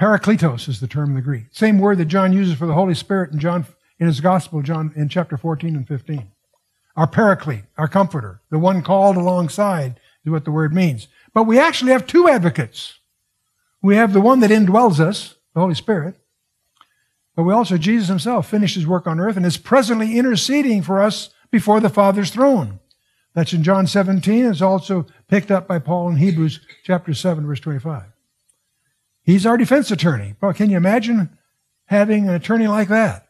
Parakletos 0.00 0.68
is 0.68 0.80
the 0.80 0.88
term 0.88 1.10
in 1.10 1.14
the 1.14 1.20
Greek. 1.20 1.46
Same 1.50 1.78
word 1.78 1.98
that 1.98 2.06
John 2.06 2.32
uses 2.32 2.54
for 2.56 2.66
the 2.66 2.74
Holy 2.74 2.94
Spirit 2.94 3.32
in 3.32 3.38
John 3.38 3.66
in 3.98 4.06
his 4.06 4.20
gospel, 4.20 4.62
John 4.62 4.92
in 4.96 5.08
chapter 5.08 5.36
14 5.36 5.76
and 5.76 5.86
15. 5.86 6.32
Our 6.96 7.06
paraclete, 7.06 7.64
our 7.78 7.88
comforter, 7.88 8.40
the 8.50 8.58
one 8.58 8.82
called 8.82 9.16
alongside 9.16 10.00
is 10.24 10.32
what 10.32 10.44
the 10.44 10.50
word 10.50 10.74
means. 10.74 11.08
But 11.32 11.44
we 11.44 11.58
actually 11.58 11.92
have 11.92 12.06
two 12.06 12.28
advocates. 12.28 12.98
We 13.80 13.96
have 13.96 14.12
the 14.12 14.20
one 14.20 14.40
that 14.40 14.50
indwells 14.50 15.00
us, 15.00 15.36
the 15.54 15.60
Holy 15.60 15.74
Spirit, 15.74 16.16
but 17.34 17.44
we 17.44 17.52
also, 17.52 17.78
Jesus 17.78 18.08
himself 18.08 18.48
finished 18.48 18.74
his 18.74 18.86
work 18.86 19.06
on 19.06 19.18
earth 19.18 19.36
and 19.36 19.46
is 19.46 19.56
presently 19.56 20.18
interceding 20.18 20.82
for 20.82 21.00
us 21.00 21.30
before 21.50 21.80
the 21.80 21.88
Father's 21.88 22.30
throne. 22.30 22.80
That's 23.34 23.54
in 23.54 23.62
John 23.62 23.86
17. 23.86 24.44
It's 24.44 24.60
also 24.60 25.06
picked 25.28 25.50
up 25.50 25.66
by 25.66 25.78
Paul 25.78 26.10
in 26.10 26.16
Hebrews 26.16 26.60
chapter 26.84 27.14
7, 27.14 27.46
verse 27.46 27.60
25. 27.60 28.04
He's 29.22 29.46
our 29.46 29.56
defense 29.56 29.90
attorney. 29.90 30.34
Well, 30.40 30.52
can 30.52 30.68
you 30.68 30.76
imagine 30.76 31.38
having 31.86 32.28
an 32.28 32.34
attorney 32.34 32.66
like 32.66 32.88
that? 32.88 33.28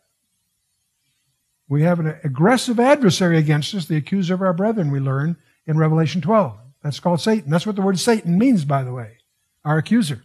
We 1.68 1.82
have 1.82 2.00
an 2.00 2.18
aggressive 2.24 2.80
adversary 2.80 3.38
against 3.38 3.74
us, 3.74 3.86
the 3.86 3.96
accuser 3.96 4.34
of 4.34 4.42
our 4.42 4.52
brethren, 4.52 4.90
we 4.90 5.00
learn 5.00 5.36
in 5.66 5.78
Revelation 5.78 6.20
12. 6.20 6.58
That's 6.82 7.00
called 7.00 7.20
Satan. 7.20 7.50
That's 7.50 7.66
what 7.66 7.76
the 7.76 7.82
word 7.82 7.98
Satan 7.98 8.36
means, 8.36 8.64
by 8.64 8.82
the 8.82 8.92
way, 8.92 9.18
our 9.64 9.78
accuser. 9.78 10.24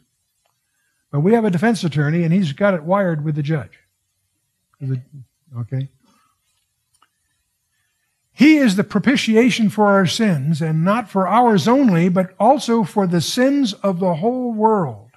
But 1.12 1.22
we 1.22 1.34
have 1.34 1.46
a 1.46 1.52
defense 1.52 1.84
attorney, 1.84 2.24
and 2.24 2.34
he's 2.34 2.54
got 2.54 2.74
it 2.74 2.84
wired 2.84 3.24
with 3.24 3.36
the 3.36 3.44
judge. 3.44 3.80
Okay? 5.58 5.90
He 8.34 8.58
is 8.58 8.76
the 8.76 8.84
propitiation 8.84 9.70
for 9.70 9.88
our 9.88 10.06
sins, 10.06 10.62
and 10.62 10.86
not 10.86 11.10
for 11.10 11.28
ours 11.28 11.68
only, 11.68 12.08
but 12.08 12.36
also 12.40 12.84
for 12.84 13.08
the 13.08 13.22
sins 13.22 13.74
of 13.74 14.00
the 14.00 14.16
whole 14.16 14.54
world. 14.54 15.10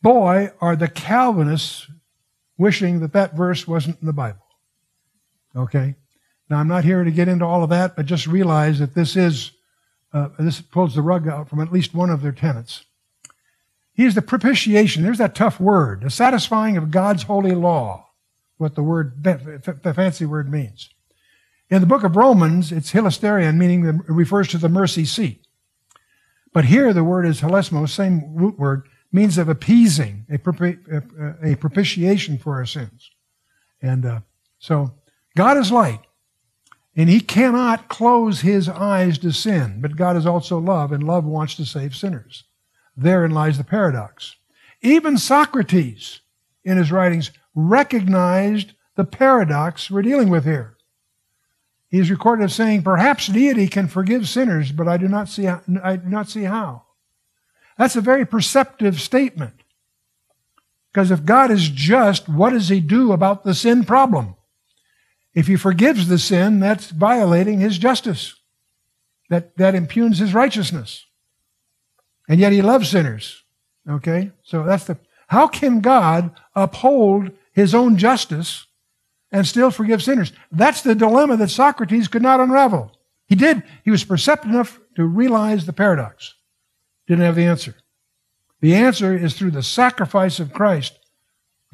Boy, 0.00 0.50
are 0.62 0.76
the 0.76 0.88
Calvinists 0.88 1.88
wishing 2.56 3.00
that 3.00 3.12
that 3.12 3.34
verse 3.34 3.68
wasn't 3.68 4.00
in 4.00 4.06
the 4.06 4.12
Bible. 4.12 4.46
Okay? 5.54 5.96
Now, 6.48 6.58
I'm 6.58 6.68
not 6.68 6.84
here 6.84 7.04
to 7.04 7.10
get 7.10 7.28
into 7.28 7.44
all 7.44 7.62
of 7.62 7.70
that, 7.70 7.96
but 7.96 8.06
just 8.06 8.26
realize 8.26 8.78
that 8.78 8.94
this 8.94 9.14
is, 9.14 9.52
uh, 10.12 10.28
this 10.38 10.60
pulls 10.60 10.94
the 10.94 11.02
rug 11.02 11.28
out 11.28 11.48
from 11.48 11.60
at 11.60 11.72
least 11.72 11.94
one 11.94 12.10
of 12.10 12.22
their 12.22 12.32
tenets. 12.32 12.84
He 14.00 14.06
is 14.06 14.14
the 14.14 14.22
propitiation. 14.22 15.02
There's 15.02 15.18
that 15.18 15.34
tough 15.34 15.60
word. 15.60 16.00
The 16.00 16.08
satisfying 16.08 16.78
of 16.78 16.90
God's 16.90 17.24
holy 17.24 17.54
law. 17.54 18.08
What 18.56 18.74
the 18.74 18.82
word, 18.82 19.22
the 19.22 19.92
fancy 19.94 20.24
word 20.24 20.50
means. 20.50 20.88
In 21.68 21.82
the 21.82 21.86
book 21.86 22.02
of 22.02 22.16
Romans, 22.16 22.72
it's 22.72 22.92
hilasterion, 22.92 23.58
meaning 23.58 23.84
it 23.84 23.96
refers 24.08 24.48
to 24.48 24.56
the 24.56 24.70
mercy 24.70 25.04
seat. 25.04 25.46
But 26.54 26.64
here 26.64 26.94
the 26.94 27.04
word 27.04 27.26
is 27.26 27.42
hilasmos, 27.42 27.90
same 27.90 28.34
root 28.34 28.58
word, 28.58 28.88
means 29.12 29.36
of 29.36 29.50
appeasing, 29.50 30.24
a, 30.30 31.52
a 31.52 31.56
propitiation 31.56 32.38
for 32.38 32.54
our 32.54 32.64
sins. 32.64 33.10
And 33.82 34.06
uh, 34.06 34.20
so 34.58 34.94
God 35.36 35.58
is 35.58 35.70
light, 35.70 36.00
and 36.96 37.10
he 37.10 37.20
cannot 37.20 37.90
close 37.90 38.40
his 38.40 38.66
eyes 38.66 39.18
to 39.18 39.30
sin, 39.30 39.82
but 39.82 39.96
God 39.96 40.16
is 40.16 40.24
also 40.24 40.56
love, 40.56 40.90
and 40.90 41.02
love 41.02 41.26
wants 41.26 41.54
to 41.56 41.66
save 41.66 41.94
sinners. 41.94 42.44
Therein 43.00 43.30
lies 43.30 43.56
the 43.56 43.64
paradox. 43.64 44.36
Even 44.82 45.16
Socrates, 45.16 46.20
in 46.64 46.76
his 46.76 46.92
writings, 46.92 47.30
recognized 47.54 48.74
the 48.94 49.04
paradox 49.04 49.90
we're 49.90 50.02
dealing 50.02 50.28
with 50.28 50.44
here. 50.44 50.76
He's 51.88 52.10
recorded 52.10 52.44
as 52.44 52.54
saying, 52.54 52.82
"Perhaps 52.82 53.28
deity 53.28 53.68
can 53.68 53.88
forgive 53.88 54.28
sinners, 54.28 54.70
but 54.70 54.86
I 54.86 54.98
do 54.98 55.08
not 55.08 55.28
see 55.30 55.44
how, 55.44 55.62
I 55.82 55.96
do 55.96 56.08
not 56.08 56.28
see 56.28 56.44
how." 56.44 56.84
That's 57.78 57.96
a 57.96 58.02
very 58.02 58.26
perceptive 58.26 59.00
statement. 59.00 59.54
Because 60.92 61.10
if 61.10 61.24
God 61.24 61.50
is 61.50 61.70
just, 61.70 62.28
what 62.28 62.50
does 62.50 62.68
he 62.68 62.80
do 62.80 63.12
about 63.12 63.44
the 63.44 63.54
sin 63.54 63.84
problem? 63.84 64.34
If 65.32 65.46
he 65.46 65.56
forgives 65.56 66.08
the 66.08 66.18
sin, 66.18 66.60
that's 66.60 66.90
violating 66.90 67.60
his 67.60 67.78
justice. 67.78 68.34
That, 69.30 69.56
that 69.56 69.74
impugns 69.74 70.18
his 70.18 70.34
righteousness. 70.34 71.06
And 72.30 72.38
yet 72.38 72.52
he 72.52 72.62
loves 72.62 72.88
sinners. 72.88 73.42
Okay? 73.88 74.30
So 74.44 74.62
that's 74.62 74.84
the, 74.84 74.96
how 75.26 75.48
can 75.48 75.80
God 75.80 76.30
uphold 76.54 77.32
his 77.52 77.74
own 77.74 77.96
justice 77.96 78.66
and 79.32 79.44
still 79.44 79.72
forgive 79.72 80.00
sinners? 80.00 80.32
That's 80.52 80.80
the 80.80 80.94
dilemma 80.94 81.36
that 81.38 81.50
Socrates 81.50 82.06
could 82.06 82.22
not 82.22 82.38
unravel. 82.38 82.96
He 83.26 83.34
did. 83.34 83.64
He 83.84 83.90
was 83.90 84.04
perceptive 84.04 84.52
enough 84.52 84.78
to 84.94 85.04
realize 85.04 85.66
the 85.66 85.72
paradox. 85.72 86.34
Didn't 87.08 87.24
have 87.24 87.34
the 87.34 87.46
answer. 87.46 87.74
The 88.60 88.76
answer 88.76 89.12
is 89.12 89.34
through 89.34 89.50
the 89.50 89.62
sacrifice 89.64 90.38
of 90.38 90.52
Christ. 90.52 91.00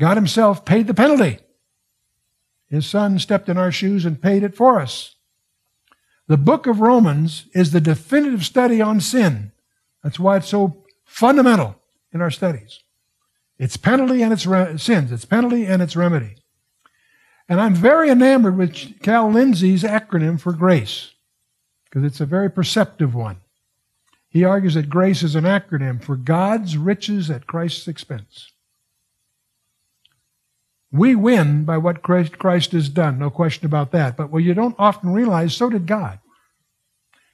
God 0.00 0.16
himself 0.16 0.64
paid 0.64 0.86
the 0.86 0.94
penalty. 0.94 1.38
His 2.70 2.86
son 2.86 3.18
stepped 3.18 3.50
in 3.50 3.58
our 3.58 3.70
shoes 3.70 4.06
and 4.06 4.22
paid 4.22 4.42
it 4.42 4.56
for 4.56 4.80
us. 4.80 5.16
The 6.28 6.38
book 6.38 6.66
of 6.66 6.80
Romans 6.80 7.44
is 7.52 7.72
the 7.72 7.80
definitive 7.80 8.46
study 8.46 8.80
on 8.80 9.02
sin. 9.02 9.52
That's 10.06 10.20
why 10.20 10.36
it's 10.36 10.46
so 10.46 10.84
fundamental 11.04 11.74
in 12.12 12.22
our 12.22 12.30
studies. 12.30 12.78
It's 13.58 13.76
penalty 13.76 14.22
and 14.22 14.32
its 14.32 14.46
re- 14.46 14.78
sins. 14.78 15.10
It's 15.10 15.24
penalty 15.24 15.66
and 15.66 15.82
its 15.82 15.96
remedy. 15.96 16.36
And 17.48 17.60
I'm 17.60 17.74
very 17.74 18.08
enamored 18.08 18.56
with 18.56 19.04
Hal 19.04 19.32
Lindsey's 19.32 19.82
acronym 19.82 20.38
for 20.38 20.52
grace 20.52 21.10
because 21.84 22.04
it's 22.04 22.20
a 22.20 22.24
very 22.24 22.48
perceptive 22.48 23.16
one. 23.16 23.38
He 24.28 24.44
argues 24.44 24.74
that 24.74 24.88
grace 24.88 25.24
is 25.24 25.34
an 25.34 25.42
acronym 25.42 26.00
for 26.00 26.14
God's 26.14 26.78
riches 26.78 27.28
at 27.28 27.48
Christ's 27.48 27.88
expense. 27.88 28.52
We 30.92 31.16
win 31.16 31.64
by 31.64 31.78
what 31.78 32.04
Christ 32.04 32.70
has 32.70 32.88
done, 32.88 33.18
no 33.18 33.28
question 33.28 33.66
about 33.66 33.90
that. 33.90 34.16
But 34.16 34.30
what 34.30 34.44
you 34.44 34.54
don't 34.54 34.76
often 34.78 35.12
realize, 35.12 35.56
so 35.56 35.68
did 35.68 35.88
God. 35.88 36.20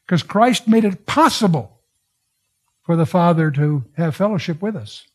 Because 0.07 0.23
Christ 0.23 0.67
made 0.67 0.87
it 0.87 1.05
possible 1.05 1.81
for 2.83 2.97
the 2.97 3.07
Father 3.07 3.51
to 3.53 3.85
have 3.97 4.17
fellowship 4.17 4.61
with 4.61 4.77
us 4.77 5.07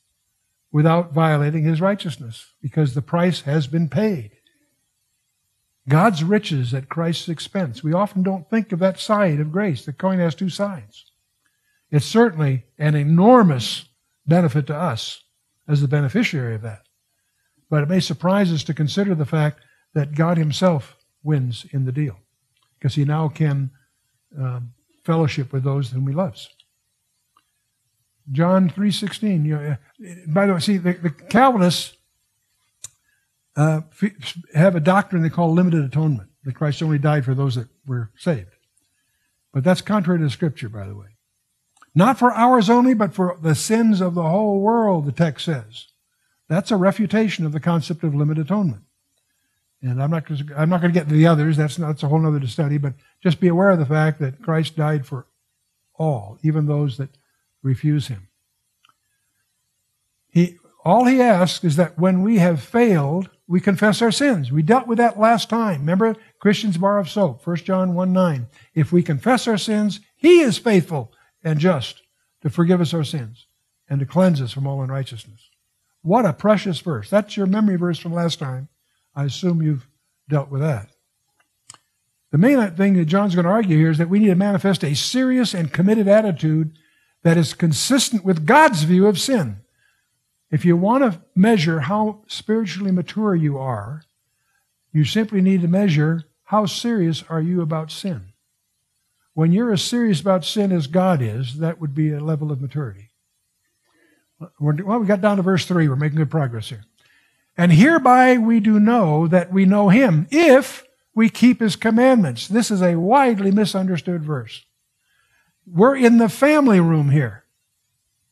without 0.71 1.13
violating 1.13 1.63
his 1.63 1.81
righteousness 1.81 2.53
because 2.61 2.93
the 2.93 3.01
price 3.01 3.41
has 3.41 3.67
been 3.67 3.89
paid. 3.89 4.31
God's 5.87 6.23
riches 6.23 6.73
at 6.73 6.89
Christ's 6.89 7.29
expense. 7.29 7.83
We 7.83 7.93
often 7.93 8.21
don't 8.21 8.49
think 8.49 8.71
of 8.71 8.79
that 8.79 8.99
side 8.99 9.39
of 9.39 9.51
grace. 9.51 9.85
The 9.85 9.93
coin 9.93 10.19
has 10.19 10.35
two 10.35 10.49
sides. 10.49 11.05
It's 11.89 12.05
certainly 12.05 12.65
an 12.77 12.95
enormous 12.95 13.85
benefit 14.25 14.67
to 14.67 14.75
us 14.75 15.23
as 15.67 15.79
the 15.79 15.87
beneficiary 15.87 16.55
of 16.55 16.61
that. 16.63 16.81
But 17.69 17.83
it 17.83 17.89
may 17.89 18.01
surprise 18.01 18.51
us 18.51 18.63
to 18.65 18.73
consider 18.73 19.15
the 19.15 19.25
fact 19.25 19.61
that 19.93 20.15
God 20.15 20.37
Himself 20.37 20.97
wins 21.23 21.65
in 21.71 21.85
the 21.85 21.91
deal 21.91 22.17
because 22.77 22.95
He 22.95 23.05
now 23.05 23.29
can 23.29 23.71
um, 24.37 24.73
fellowship 25.03 25.53
with 25.53 25.63
those 25.63 25.89
whom 25.89 26.07
He 26.07 26.13
loves. 26.13 26.49
John 28.31 28.69
3.16. 28.69 29.45
You 29.45 29.57
know, 29.57 29.77
by 30.27 30.45
the 30.45 30.53
way, 30.53 30.59
see, 30.59 30.77
the, 30.77 30.93
the 30.93 31.09
Calvinists 31.09 31.95
uh, 33.55 33.81
have 34.53 34.75
a 34.75 34.79
doctrine 34.79 35.23
they 35.23 35.29
call 35.29 35.51
limited 35.53 35.83
atonement, 35.83 36.29
that 36.43 36.55
Christ 36.55 36.83
only 36.83 36.99
died 36.99 37.25
for 37.25 37.33
those 37.33 37.55
that 37.55 37.67
were 37.85 38.11
saved. 38.17 38.55
But 39.53 39.63
that's 39.63 39.81
contrary 39.81 40.19
to 40.19 40.29
Scripture, 40.29 40.69
by 40.69 40.87
the 40.87 40.95
way. 40.95 41.07
Not 41.95 42.19
for 42.19 42.31
ours 42.31 42.69
only, 42.69 42.93
but 42.93 43.15
for 43.15 43.39
the 43.41 43.55
sins 43.55 44.01
of 44.01 44.13
the 44.13 44.23
whole 44.23 44.59
world, 44.61 45.05
the 45.05 45.11
text 45.11 45.45
says. 45.45 45.87
That's 46.47 46.69
a 46.69 46.77
refutation 46.77 47.45
of 47.45 47.53
the 47.53 47.59
concept 47.59 48.03
of 48.03 48.13
limited 48.13 48.45
atonement. 48.45 48.83
And 49.81 50.01
I'm 50.01 50.11
not, 50.11 50.29
I'm 50.55 50.69
not 50.69 50.81
going 50.81 50.93
to 50.93 50.99
get 50.99 51.09
to 51.09 51.15
the 51.15 51.27
others. 51.27 51.57
That's, 51.57 51.77
not, 51.77 51.87
that's 51.87 52.03
a 52.03 52.07
whole 52.07 52.25
other 52.25 52.39
to 52.39 52.47
study. 52.47 52.77
But 52.77 52.93
just 53.23 53.39
be 53.39 53.47
aware 53.47 53.71
of 53.71 53.79
the 53.79 53.85
fact 53.85 54.19
that 54.19 54.41
Christ 54.41 54.75
died 54.75 55.05
for 55.05 55.27
all, 55.97 56.37
even 56.43 56.67
those 56.67 56.97
that 56.97 57.09
refuse 57.61 58.07
him. 58.07 58.27
He, 60.29 60.57
all 60.83 61.05
he 61.05 61.21
asks 61.21 61.63
is 61.63 61.75
that 61.75 61.97
when 61.97 62.21
we 62.21 62.37
have 62.37 62.61
failed, 62.61 63.29
we 63.47 63.59
confess 63.59 64.01
our 64.01 64.11
sins. 64.11 64.51
We 64.51 64.61
dealt 64.61 64.87
with 64.87 64.97
that 64.97 65.19
last 65.19 65.49
time. 65.49 65.81
Remember 65.81 66.15
Christian's 66.39 66.77
bar 66.77 66.99
of 66.99 67.09
soap, 67.09 67.45
1 67.45 67.57
John 67.57 67.93
1 67.93 68.13
9. 68.13 68.47
If 68.75 68.91
we 68.91 69.01
confess 69.01 69.47
our 69.47 69.57
sins, 69.57 69.99
he 70.15 70.41
is 70.41 70.57
faithful 70.57 71.13
and 71.43 71.59
just 71.59 72.03
to 72.41 72.49
forgive 72.49 72.81
us 72.81 72.93
our 72.93 73.03
sins 73.03 73.47
and 73.89 73.99
to 73.99 74.05
cleanse 74.05 74.41
us 74.41 74.51
from 74.51 74.67
all 74.67 74.81
unrighteousness. 74.81 75.49
What 76.01 76.25
a 76.25 76.33
precious 76.33 76.79
verse. 76.79 77.09
That's 77.09 77.37
your 77.37 77.47
memory 77.47 77.77
verse 77.77 77.99
from 77.99 78.13
last 78.13 78.39
time. 78.39 78.69
I 79.15 79.25
assume 79.25 79.61
you've 79.61 79.87
dealt 80.29 80.49
with 80.49 80.61
that. 80.61 80.89
The 82.31 82.37
main 82.37 82.69
thing 82.71 82.95
that 82.95 83.05
John's 83.05 83.35
going 83.35 83.45
to 83.45 83.51
argue 83.51 83.77
here 83.77 83.91
is 83.91 83.97
that 83.97 84.09
we 84.09 84.19
need 84.19 84.27
to 84.27 84.35
manifest 84.35 84.83
a 84.83 84.93
serious 84.93 85.53
and 85.53 85.71
committed 85.71 86.07
attitude 86.07 86.77
that 87.23 87.37
is 87.37 87.53
consistent 87.53 88.23
with 88.23 88.45
God's 88.45 88.83
view 88.83 89.07
of 89.07 89.19
sin. 89.19 89.57
If 90.49 90.63
you 90.63 90.77
want 90.77 91.03
to 91.03 91.21
measure 91.35 91.81
how 91.81 92.23
spiritually 92.27 92.91
mature 92.91 93.35
you 93.35 93.57
are, 93.57 94.03
you 94.93 95.03
simply 95.03 95.41
need 95.41 95.61
to 95.61 95.67
measure 95.67 96.23
how 96.45 96.65
serious 96.65 97.23
are 97.29 97.41
you 97.41 97.61
about 97.61 97.91
sin. 97.91 98.33
When 99.33 99.51
you're 99.51 99.73
as 99.73 99.83
serious 99.83 100.21
about 100.21 100.45
sin 100.45 100.71
as 100.71 100.87
God 100.87 101.21
is, 101.21 101.57
that 101.57 101.81
would 101.81 101.93
be 101.93 102.11
a 102.11 102.19
level 102.19 102.51
of 102.51 102.61
maturity. 102.61 103.11
Well, 104.59 104.99
we 104.99 105.05
got 105.05 105.21
down 105.21 105.37
to 105.37 105.43
verse 105.43 105.65
3. 105.65 105.89
We're 105.89 105.95
making 105.95 106.17
good 106.17 106.31
progress 106.31 106.69
here. 106.69 106.85
And 107.57 107.73
hereby 107.73 108.37
we 108.37 108.59
do 108.59 108.79
know 108.79 109.27
that 109.27 109.51
we 109.51 109.65
know 109.65 109.89
him 109.89 110.27
if 110.31 110.85
we 111.13 111.29
keep 111.29 111.59
his 111.59 111.75
commandments. 111.75 112.47
This 112.47 112.71
is 112.71 112.81
a 112.81 112.95
widely 112.95 113.51
misunderstood 113.51 114.23
verse. 114.23 114.63
We're 115.69 115.97
in 115.97 116.17
the 116.17 116.29
family 116.29 116.79
room 116.79 117.09
here. 117.09 117.43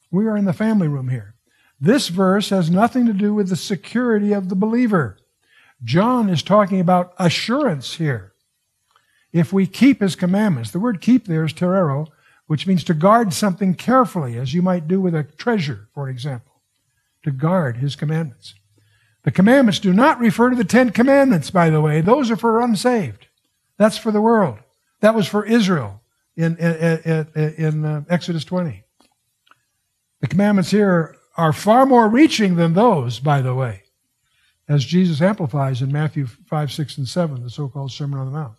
We 0.09 0.25
are 0.25 0.37
in 0.37 0.45
the 0.45 0.53
family 0.53 0.87
room 0.87 1.09
here. 1.09 1.35
This 1.81 2.07
verse 2.07 2.49
has 2.49 2.69
nothing 2.69 3.05
to 3.07 3.13
do 3.13 3.33
with 3.33 3.49
the 3.49 3.57
security 3.57 4.31
of 4.31 4.47
the 4.47 4.55
believer. 4.55 5.17
John 5.83 6.29
is 6.29 6.41
talking 6.41 6.79
about 6.79 7.13
assurance 7.19 7.95
here. 7.95 8.33
If 9.33 9.51
we 9.51 9.67
keep 9.67 9.99
his 9.99 10.15
commandments, 10.15 10.71
the 10.71 10.79
word 10.79 11.01
keep 11.01 11.25
there 11.25 11.43
is 11.43 11.51
tereo, 11.51 12.07
which 12.47 12.65
means 12.65 12.85
to 12.85 12.93
guard 12.93 13.33
something 13.33 13.75
carefully, 13.75 14.37
as 14.37 14.53
you 14.53 14.61
might 14.61 14.87
do 14.87 15.01
with 15.01 15.13
a 15.13 15.23
treasure, 15.23 15.89
for 15.93 16.07
example, 16.07 16.61
to 17.23 17.31
guard 17.31 17.77
his 17.77 17.97
commandments. 17.97 18.55
The 19.23 19.31
commandments 19.31 19.79
do 19.79 19.91
not 19.91 20.19
refer 20.19 20.51
to 20.51 20.55
the 20.55 20.63
Ten 20.63 20.91
Commandments, 20.91 21.51
by 21.51 21.69
the 21.69 21.81
way. 21.81 21.99
Those 21.99 22.31
are 22.31 22.37
for 22.37 22.61
unsaved. 22.61 23.27
That's 23.77 23.97
for 23.97 24.11
the 24.11 24.21
world. 24.21 24.59
That 25.01 25.15
was 25.15 25.27
for 25.27 25.45
Israel 25.45 26.01
in, 26.35 26.57
in, 26.57 27.27
in, 27.35 27.53
in 27.57 27.85
uh, 27.85 28.03
Exodus 28.09 28.43
20. 28.45 28.83
The 30.21 30.27
commandments 30.27 30.71
here 30.71 31.15
are 31.37 31.53
far 31.53 31.85
more 31.85 32.07
reaching 32.07 32.55
than 32.55 32.73
those, 32.73 33.19
by 33.19 33.41
the 33.41 33.53
way, 33.53 33.83
as 34.67 34.85
Jesus 34.85 35.21
amplifies 35.21 35.81
in 35.81 35.91
Matthew 35.91 36.25
5, 36.25 36.71
6, 36.71 36.97
and 36.97 37.07
7, 37.07 37.43
the 37.43 37.49
so 37.49 37.67
called 37.67 37.91
Sermon 37.91 38.19
on 38.19 38.25
the 38.25 38.37
Mount. 38.37 38.55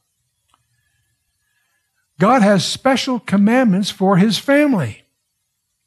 God 2.18 2.42
has 2.42 2.64
special 2.64 3.20
commandments 3.20 3.90
for 3.90 4.16
his 4.16 4.38
family. 4.38 5.02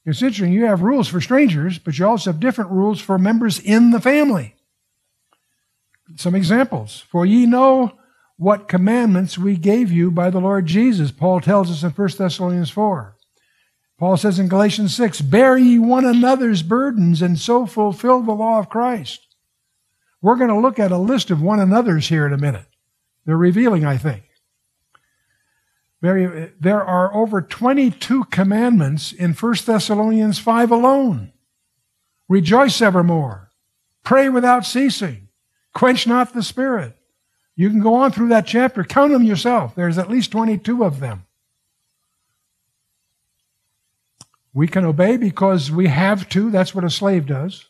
It's 0.06 0.22
interesting, 0.22 0.54
you 0.54 0.66
have 0.66 0.82
rules 0.82 1.08
for 1.08 1.22
strangers, 1.22 1.78
but 1.78 1.98
you 1.98 2.08
also 2.08 2.32
have 2.32 2.40
different 2.40 2.72
rules 2.72 3.00
for 3.00 3.18
members 3.18 3.60
in 3.60 3.92
the 3.92 4.02
family. 4.02 4.56
Some 6.16 6.36
examples. 6.36 7.04
For 7.10 7.26
ye 7.26 7.46
know 7.46 7.94
what 8.40 8.70
commandments 8.70 9.38
we 9.38 9.58
gave 9.58 9.92
you 9.92 10.10
by 10.10 10.30
the 10.30 10.40
Lord 10.40 10.66
Jesus, 10.66 11.12
Paul 11.12 11.42
tells 11.42 11.70
us 11.70 11.84
in 11.84 11.90
1 11.90 12.10
Thessalonians 12.18 12.70
4. 12.70 13.18
Paul 13.98 14.16
says 14.16 14.40
in 14.40 14.48
Galatians 14.48 14.96
6, 14.96 15.20
Bear 15.20 15.58
ye 15.58 15.78
one 15.78 16.06
another's 16.06 16.64
burdens 16.64 17.22
and 17.22 17.38
so 17.38 17.66
fulfill 17.66 18.22
the 18.22 18.32
law 18.32 18.58
of 18.58 18.70
Christ. 18.70 19.28
We're 20.22 20.38
going 20.38 20.52
to 20.52 20.60
look 20.60 20.80
at 20.80 20.94
a 20.94 20.98
list 20.98 21.32
of 21.32 21.42
one 21.42 21.60
another's 21.60 22.08
here 22.08 22.26
in 22.26 22.32
a 22.32 22.38
minute. 22.38 22.68
They're 23.26 23.36
revealing, 23.36 23.84
I 23.84 23.98
think. 23.98 24.24
There 26.02 26.82
are 26.82 27.14
over 27.14 27.42
22 27.42 28.24
commandments 28.26 29.12
in 29.12 29.34
1 29.34 29.56
Thessalonians 29.66 30.40
5 30.40 30.72
alone. 30.72 31.34
Rejoice 32.30 32.82
evermore. 32.82 33.52
Pray 34.06 34.30
without 34.30 34.66
ceasing. 34.66 35.28
Quench 35.74 36.08
not 36.08 36.34
the 36.34 36.42
spirit. 36.42 36.96
You 37.60 37.70
can 37.70 37.82
go 37.82 37.96
on 37.96 38.14
through 38.14 38.30
that 38.30 38.48
chapter. 38.48 38.86
Count 38.86 39.12
them 39.12 39.24
yourself. 39.24 39.76
There's 39.76 39.98
at 39.98 40.10
least 40.10 40.32
22 40.32 40.82
of 40.82 41.02
them. 41.02 41.26
We 44.54 44.66
can 44.66 44.86
obey 44.86 45.18
because 45.18 45.70
we 45.70 45.88
have 45.88 46.30
to. 46.30 46.52
That's 46.52 46.74
what 46.74 46.86
a 46.86 46.90
slave 46.90 47.28
does. 47.28 47.66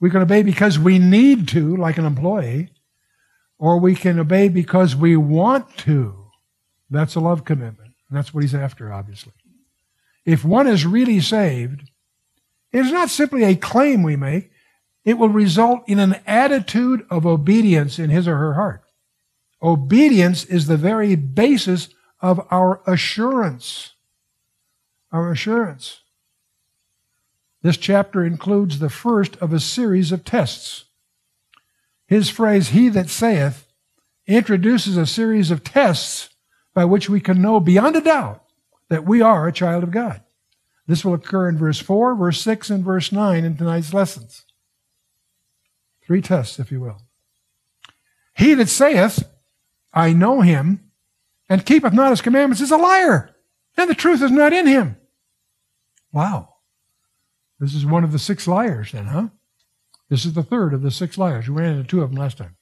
We 0.00 0.10
can 0.10 0.20
obey 0.20 0.42
because 0.42 0.80
we 0.80 0.98
need 0.98 1.46
to, 1.50 1.76
like 1.76 1.96
an 1.96 2.06
employee. 2.06 2.70
Or 3.56 3.78
we 3.78 3.94
can 3.94 4.18
obey 4.18 4.48
because 4.48 4.96
we 4.96 5.16
want 5.16 5.76
to. 5.76 6.32
That's 6.90 7.14
a 7.14 7.20
love 7.20 7.44
commitment. 7.44 7.92
And 8.08 8.18
that's 8.18 8.34
what 8.34 8.42
he's 8.42 8.52
after, 8.52 8.92
obviously. 8.92 9.34
If 10.24 10.44
one 10.44 10.66
is 10.66 10.84
really 10.84 11.20
saved, 11.20 11.88
it 12.72 12.84
is 12.84 12.90
not 12.90 13.10
simply 13.10 13.44
a 13.44 13.54
claim 13.54 14.02
we 14.02 14.16
make, 14.16 14.50
it 15.04 15.18
will 15.18 15.28
result 15.28 15.84
in 15.86 16.00
an 16.00 16.16
attitude 16.26 17.06
of 17.08 17.24
obedience 17.26 18.00
in 18.00 18.10
his 18.10 18.26
or 18.26 18.36
her 18.36 18.54
heart. 18.54 18.82
Obedience 19.62 20.44
is 20.44 20.66
the 20.66 20.76
very 20.76 21.14
basis 21.14 21.90
of 22.20 22.46
our 22.50 22.80
assurance. 22.86 23.94
Our 25.12 25.32
assurance. 25.32 26.00
This 27.62 27.76
chapter 27.76 28.24
includes 28.24 28.78
the 28.78 28.88
first 28.88 29.36
of 29.36 29.52
a 29.52 29.60
series 29.60 30.12
of 30.12 30.24
tests. 30.24 30.84
His 32.06 32.30
phrase, 32.30 32.70
he 32.70 32.88
that 32.88 33.10
saith, 33.10 33.66
introduces 34.26 34.96
a 34.96 35.06
series 35.06 35.50
of 35.50 35.62
tests 35.62 36.30
by 36.72 36.84
which 36.84 37.10
we 37.10 37.20
can 37.20 37.42
know 37.42 37.60
beyond 37.60 37.96
a 37.96 38.00
doubt 38.00 38.44
that 38.88 39.04
we 39.04 39.20
are 39.20 39.46
a 39.46 39.52
child 39.52 39.82
of 39.82 39.90
God. 39.90 40.22
This 40.86 41.04
will 41.04 41.14
occur 41.14 41.48
in 41.48 41.58
verse 41.58 41.78
4, 41.78 42.14
verse 42.16 42.40
6, 42.40 42.70
and 42.70 42.84
verse 42.84 43.12
9 43.12 43.44
in 43.44 43.56
tonight's 43.56 43.94
lessons. 43.94 44.44
Three 46.02 46.22
tests, 46.22 46.58
if 46.58 46.72
you 46.72 46.80
will. 46.80 47.02
He 48.34 48.54
that 48.54 48.68
saith, 48.68 49.24
I 49.92 50.12
know 50.12 50.40
him, 50.40 50.90
and 51.48 51.66
keepeth 51.66 51.92
not 51.92 52.10
his 52.10 52.20
commandments 52.20 52.60
is 52.60 52.70
a 52.70 52.76
liar, 52.76 53.34
and 53.76 53.90
the 53.90 53.94
truth 53.94 54.22
is 54.22 54.30
not 54.30 54.52
in 54.52 54.66
him. 54.66 54.96
Wow. 56.12 56.54
This 57.58 57.74
is 57.74 57.84
one 57.84 58.04
of 58.04 58.12
the 58.12 58.18
six 58.18 58.46
liars, 58.46 58.92
then, 58.92 59.06
huh? 59.06 59.28
This 60.08 60.24
is 60.24 60.32
the 60.32 60.42
third 60.42 60.74
of 60.74 60.82
the 60.82 60.90
six 60.90 61.18
liars. 61.18 61.48
We 61.48 61.54
ran 61.54 61.74
into 61.74 61.88
two 61.88 62.02
of 62.02 62.10
them 62.10 62.18
last 62.18 62.38
time. 62.38 62.56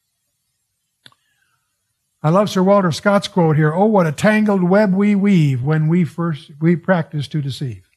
I 2.23 2.31
love 2.31 2.51
Sir 2.51 2.63
Walter 2.63 2.91
Scott's 2.91 3.29
quote 3.29 3.57
here. 3.57 3.73
Oh, 3.73 3.87
what 3.87 4.07
a 4.07 4.13
tangled 4.13 4.65
web 4.65 4.93
we 4.93 5.15
weave 5.15 5.63
when 5.63 5.87
we 5.87 6.05
first 6.05 6.51
we 6.61 6.75
practice 6.75 7.29
to 7.29 7.41
deceive. 7.41 7.89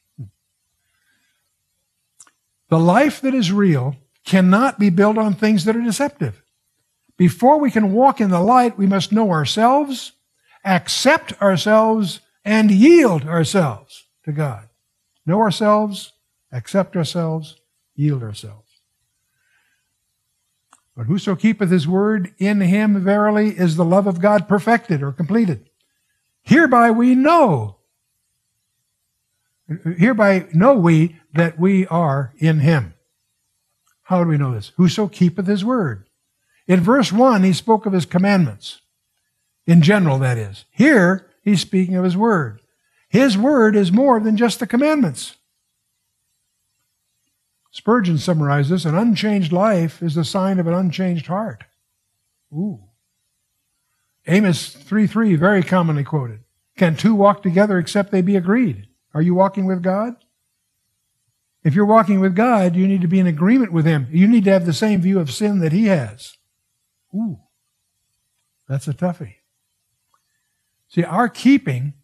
The 2.68 2.78
life 2.78 3.20
that 3.20 3.34
is 3.34 3.52
real 3.52 3.96
cannot 4.24 4.78
be 4.78 4.90
built 4.90 5.18
on 5.18 5.34
things 5.34 5.64
that 5.64 5.76
are 5.76 5.82
deceptive. 5.82 6.41
Before 7.16 7.58
we 7.58 7.70
can 7.70 7.92
walk 7.92 8.20
in 8.20 8.30
the 8.30 8.40
light, 8.40 8.78
we 8.78 8.86
must 8.86 9.12
know 9.12 9.30
ourselves, 9.30 10.12
accept 10.64 11.40
ourselves, 11.40 12.20
and 12.44 12.70
yield 12.70 13.24
ourselves 13.24 14.04
to 14.24 14.32
God. 14.32 14.68
Know 15.24 15.40
ourselves, 15.40 16.12
accept 16.50 16.96
ourselves, 16.96 17.56
yield 17.94 18.22
ourselves. 18.22 18.58
But 20.96 21.06
whoso 21.06 21.36
keepeth 21.36 21.70
his 21.70 21.88
word, 21.88 22.34
in 22.38 22.60
him 22.60 23.02
verily 23.02 23.50
is 23.50 23.76
the 23.76 23.84
love 23.84 24.06
of 24.06 24.20
God 24.20 24.48
perfected 24.48 25.02
or 25.02 25.12
completed. 25.12 25.70
Hereby 26.42 26.90
we 26.90 27.14
know, 27.14 27.76
hereby 29.96 30.48
know 30.52 30.74
we 30.74 31.16
that 31.34 31.58
we 31.58 31.86
are 31.86 32.34
in 32.38 32.60
him. 32.60 32.94
How 34.02 34.22
do 34.22 34.28
we 34.28 34.36
know 34.36 34.52
this? 34.52 34.72
Whoso 34.76 35.08
keepeth 35.08 35.46
his 35.46 35.64
word. 35.64 36.08
In 36.72 36.80
verse 36.80 37.12
1, 37.12 37.42
he 37.42 37.52
spoke 37.52 37.84
of 37.84 37.92
his 37.92 38.06
commandments. 38.06 38.80
In 39.66 39.82
general, 39.82 40.18
that 40.20 40.38
is. 40.38 40.64
Here, 40.70 41.28
he's 41.42 41.60
speaking 41.60 41.96
of 41.96 42.04
his 42.04 42.16
word. 42.16 42.62
His 43.10 43.36
word 43.36 43.76
is 43.76 43.92
more 43.92 44.18
than 44.20 44.38
just 44.38 44.58
the 44.58 44.66
commandments. 44.66 45.36
Spurgeon 47.72 48.16
summarizes 48.16 48.86
an 48.86 48.94
unchanged 48.94 49.52
life 49.52 50.02
is 50.02 50.14
the 50.14 50.24
sign 50.24 50.58
of 50.58 50.66
an 50.66 50.72
unchanged 50.72 51.26
heart. 51.26 51.64
Ooh. 52.54 52.80
Amos 54.26 54.70
3 54.72 55.06
3, 55.06 55.36
very 55.36 55.62
commonly 55.62 56.04
quoted. 56.04 56.40
Can 56.78 56.96
two 56.96 57.14
walk 57.14 57.42
together 57.42 57.78
except 57.78 58.12
they 58.12 58.22
be 58.22 58.36
agreed? 58.36 58.86
Are 59.12 59.20
you 59.20 59.34
walking 59.34 59.66
with 59.66 59.82
God? 59.82 60.16
If 61.64 61.74
you're 61.74 61.84
walking 61.84 62.20
with 62.20 62.34
God, 62.34 62.76
you 62.76 62.88
need 62.88 63.02
to 63.02 63.08
be 63.08 63.20
in 63.20 63.26
agreement 63.26 63.72
with 63.72 63.84
Him. 63.84 64.06
You 64.10 64.26
need 64.26 64.44
to 64.44 64.52
have 64.52 64.64
the 64.64 64.72
same 64.72 65.02
view 65.02 65.20
of 65.20 65.30
sin 65.30 65.58
that 65.58 65.72
He 65.72 65.88
has. 65.88 66.38
Ooh, 67.14 67.38
that's 68.68 68.88
a 68.88 68.94
toughie. 68.94 69.34
See, 70.88 71.04
our 71.04 71.28
keeping, 71.28 71.94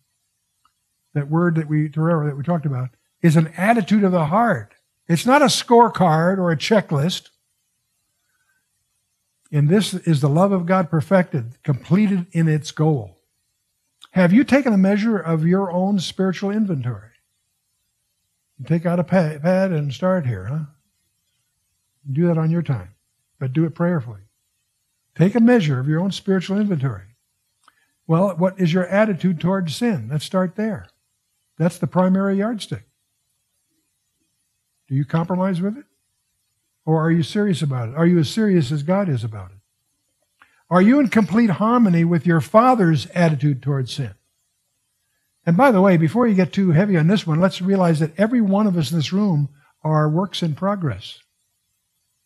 that 1.14 1.28
word 1.28 1.56
that 1.56 1.68
we, 1.68 1.88
that 1.88 2.34
we 2.36 2.42
talked 2.42 2.66
about, 2.66 2.90
is 3.22 3.36
an 3.36 3.48
attitude 3.56 4.04
of 4.04 4.12
the 4.12 4.26
heart. 4.26 4.74
It's 5.08 5.26
not 5.26 5.42
a 5.42 5.46
scorecard 5.46 6.38
or 6.38 6.50
a 6.50 6.56
checklist. 6.56 7.30
And 9.50 9.68
this 9.68 9.94
is 9.94 10.20
the 10.20 10.28
love 10.28 10.52
of 10.52 10.66
God 10.66 10.90
perfected, 10.90 11.62
completed 11.62 12.26
in 12.32 12.48
its 12.48 12.70
goal. 12.70 13.18
Have 14.12 14.32
you 14.32 14.44
taken 14.44 14.72
a 14.72 14.78
measure 14.78 15.18
of 15.18 15.46
your 15.46 15.70
own 15.70 15.98
spiritual 15.98 16.50
inventory? 16.50 17.10
Take 18.66 18.84
out 18.86 19.00
a 19.00 19.04
pad 19.04 19.70
and 19.72 19.92
start 19.92 20.26
here, 20.26 20.44
huh? 20.46 20.64
Do 22.10 22.26
that 22.26 22.38
on 22.38 22.50
your 22.50 22.62
time, 22.62 22.94
but 23.38 23.52
do 23.52 23.64
it 23.64 23.74
prayerfully. 23.74 24.20
Take 25.18 25.34
a 25.34 25.40
measure 25.40 25.80
of 25.80 25.88
your 25.88 26.00
own 26.00 26.12
spiritual 26.12 26.58
inventory. 26.60 27.02
Well, 28.06 28.36
what 28.36 28.58
is 28.60 28.72
your 28.72 28.86
attitude 28.86 29.40
towards 29.40 29.74
sin? 29.74 30.08
Let's 30.10 30.24
start 30.24 30.54
there. 30.54 30.86
That's 31.58 31.76
the 31.76 31.88
primary 31.88 32.38
yardstick. 32.38 32.84
Do 34.88 34.94
you 34.94 35.04
compromise 35.04 35.60
with 35.60 35.76
it? 35.76 35.84
Or 36.86 37.04
are 37.04 37.10
you 37.10 37.24
serious 37.24 37.62
about 37.62 37.88
it? 37.88 37.96
Are 37.96 38.06
you 38.06 38.20
as 38.20 38.30
serious 38.30 38.70
as 38.70 38.84
God 38.84 39.08
is 39.08 39.24
about 39.24 39.50
it? 39.50 39.58
Are 40.70 40.80
you 40.80 41.00
in 41.00 41.08
complete 41.08 41.50
harmony 41.50 42.04
with 42.04 42.24
your 42.24 42.40
Father's 42.40 43.06
attitude 43.08 43.60
towards 43.60 43.92
sin? 43.92 44.14
And 45.44 45.56
by 45.56 45.72
the 45.72 45.80
way, 45.80 45.96
before 45.96 46.28
you 46.28 46.34
get 46.34 46.52
too 46.52 46.70
heavy 46.70 46.96
on 46.96 47.08
this 47.08 47.26
one, 47.26 47.40
let's 47.40 47.60
realize 47.60 47.98
that 47.98 48.18
every 48.18 48.40
one 48.40 48.68
of 48.68 48.76
us 48.76 48.92
in 48.92 48.98
this 48.98 49.12
room 49.12 49.48
are 49.82 50.08
works 50.08 50.42
in 50.42 50.54
progress. 50.54 51.20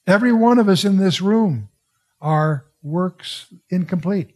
Every 0.06 0.32
one 0.32 0.58
of 0.58 0.68
us 0.68 0.84
in 0.84 0.98
this 0.98 1.22
room 1.22 1.70
are 2.20 2.66
works 2.82 3.46
incomplete. 3.70 4.34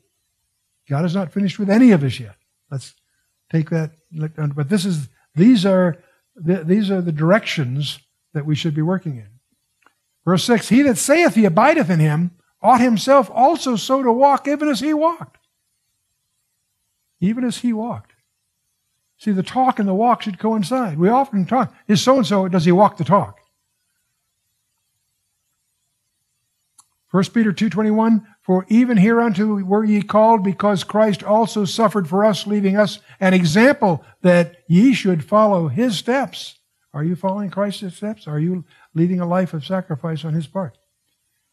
God 0.89 1.05
is 1.05 1.15
not 1.15 1.33
finished 1.33 1.59
with 1.59 1.69
any 1.69 1.91
of 1.91 2.05
us 2.05 2.21
yet. 2.21 2.37
Let's 2.71 2.95
take 3.51 3.71
that. 3.71 3.93
But 4.55 4.69
this 4.69 4.85
is 4.85 5.09
these 5.35 5.67
are 5.67 5.97
these 6.37 6.91
are 6.91 7.01
the 7.01 7.13
directions 7.13 7.99
that 8.35 8.47
we 8.47 8.55
should 8.55 8.75
be 8.75 8.83
working 8.83 9.17
in. 9.17 9.29
Verse 10.25 10.45
six: 10.45 10.69
He 10.69 10.83
that 10.83 10.99
saith 10.99 11.35
he 11.35 11.45
abideth 11.45 11.91
in 11.91 12.01
him 12.01 12.33
ought 12.63 12.81
himself 12.81 13.31
also 13.33 13.77
so 13.77 14.03
to 14.03 14.13
walk, 14.13 14.49
even 14.49 14.69
as 14.69 14.81
he 14.81 14.95
walked. 14.95 15.39
Even 17.21 17.45
as 17.45 17.59
he 17.59 17.73
walked. 17.73 18.13
See, 19.19 19.33
the 19.33 19.43
talk 19.43 19.79
and 19.79 19.89
the 19.89 19.95
walk 19.95 20.23
should 20.23 20.39
coincide. 20.39 20.99
We 20.99 21.09
often 21.09 21.47
talk, 21.47 21.75
is 21.89 22.03
so 22.03 22.17
and 22.17 22.27
so, 22.27 22.49
does 22.49 22.67
he 22.67 22.73
walk 22.73 22.99
the 22.99 23.05
talk? 23.05 23.39
1 27.11 27.25
Peter 27.33 27.53
2.21, 27.53 28.27
For 28.47 28.65
even 28.69 28.99
hereunto 28.99 29.57
were 29.65 29.85
ye 29.85 30.03
called, 30.03 30.45
because 30.45 30.85
Christ 30.85 31.25
also 31.25 31.65
suffered 31.65 32.09
for 32.09 32.25
us, 32.25 32.47
leaving 32.47 32.77
us 32.77 33.01
an 33.19 33.35
example 33.35 34.05
that 34.23 34.59
ye 34.69 34.95
should 34.95 35.25
follow 35.25 35.67
his 35.67 35.99
steps. 35.99 36.61
Are 36.95 37.03
you 37.03 37.17
following 37.17 37.51
Christ's 37.51 37.97
steps? 37.97 38.29
Are 38.29 38.39
you 38.39 38.65
leading 38.95 39.19
a 39.19 39.27
life 39.27 39.53
of 39.53 39.67
sacrifice 39.67 40.25
on 40.25 40.33
his 40.33 40.47
part? 40.47 40.79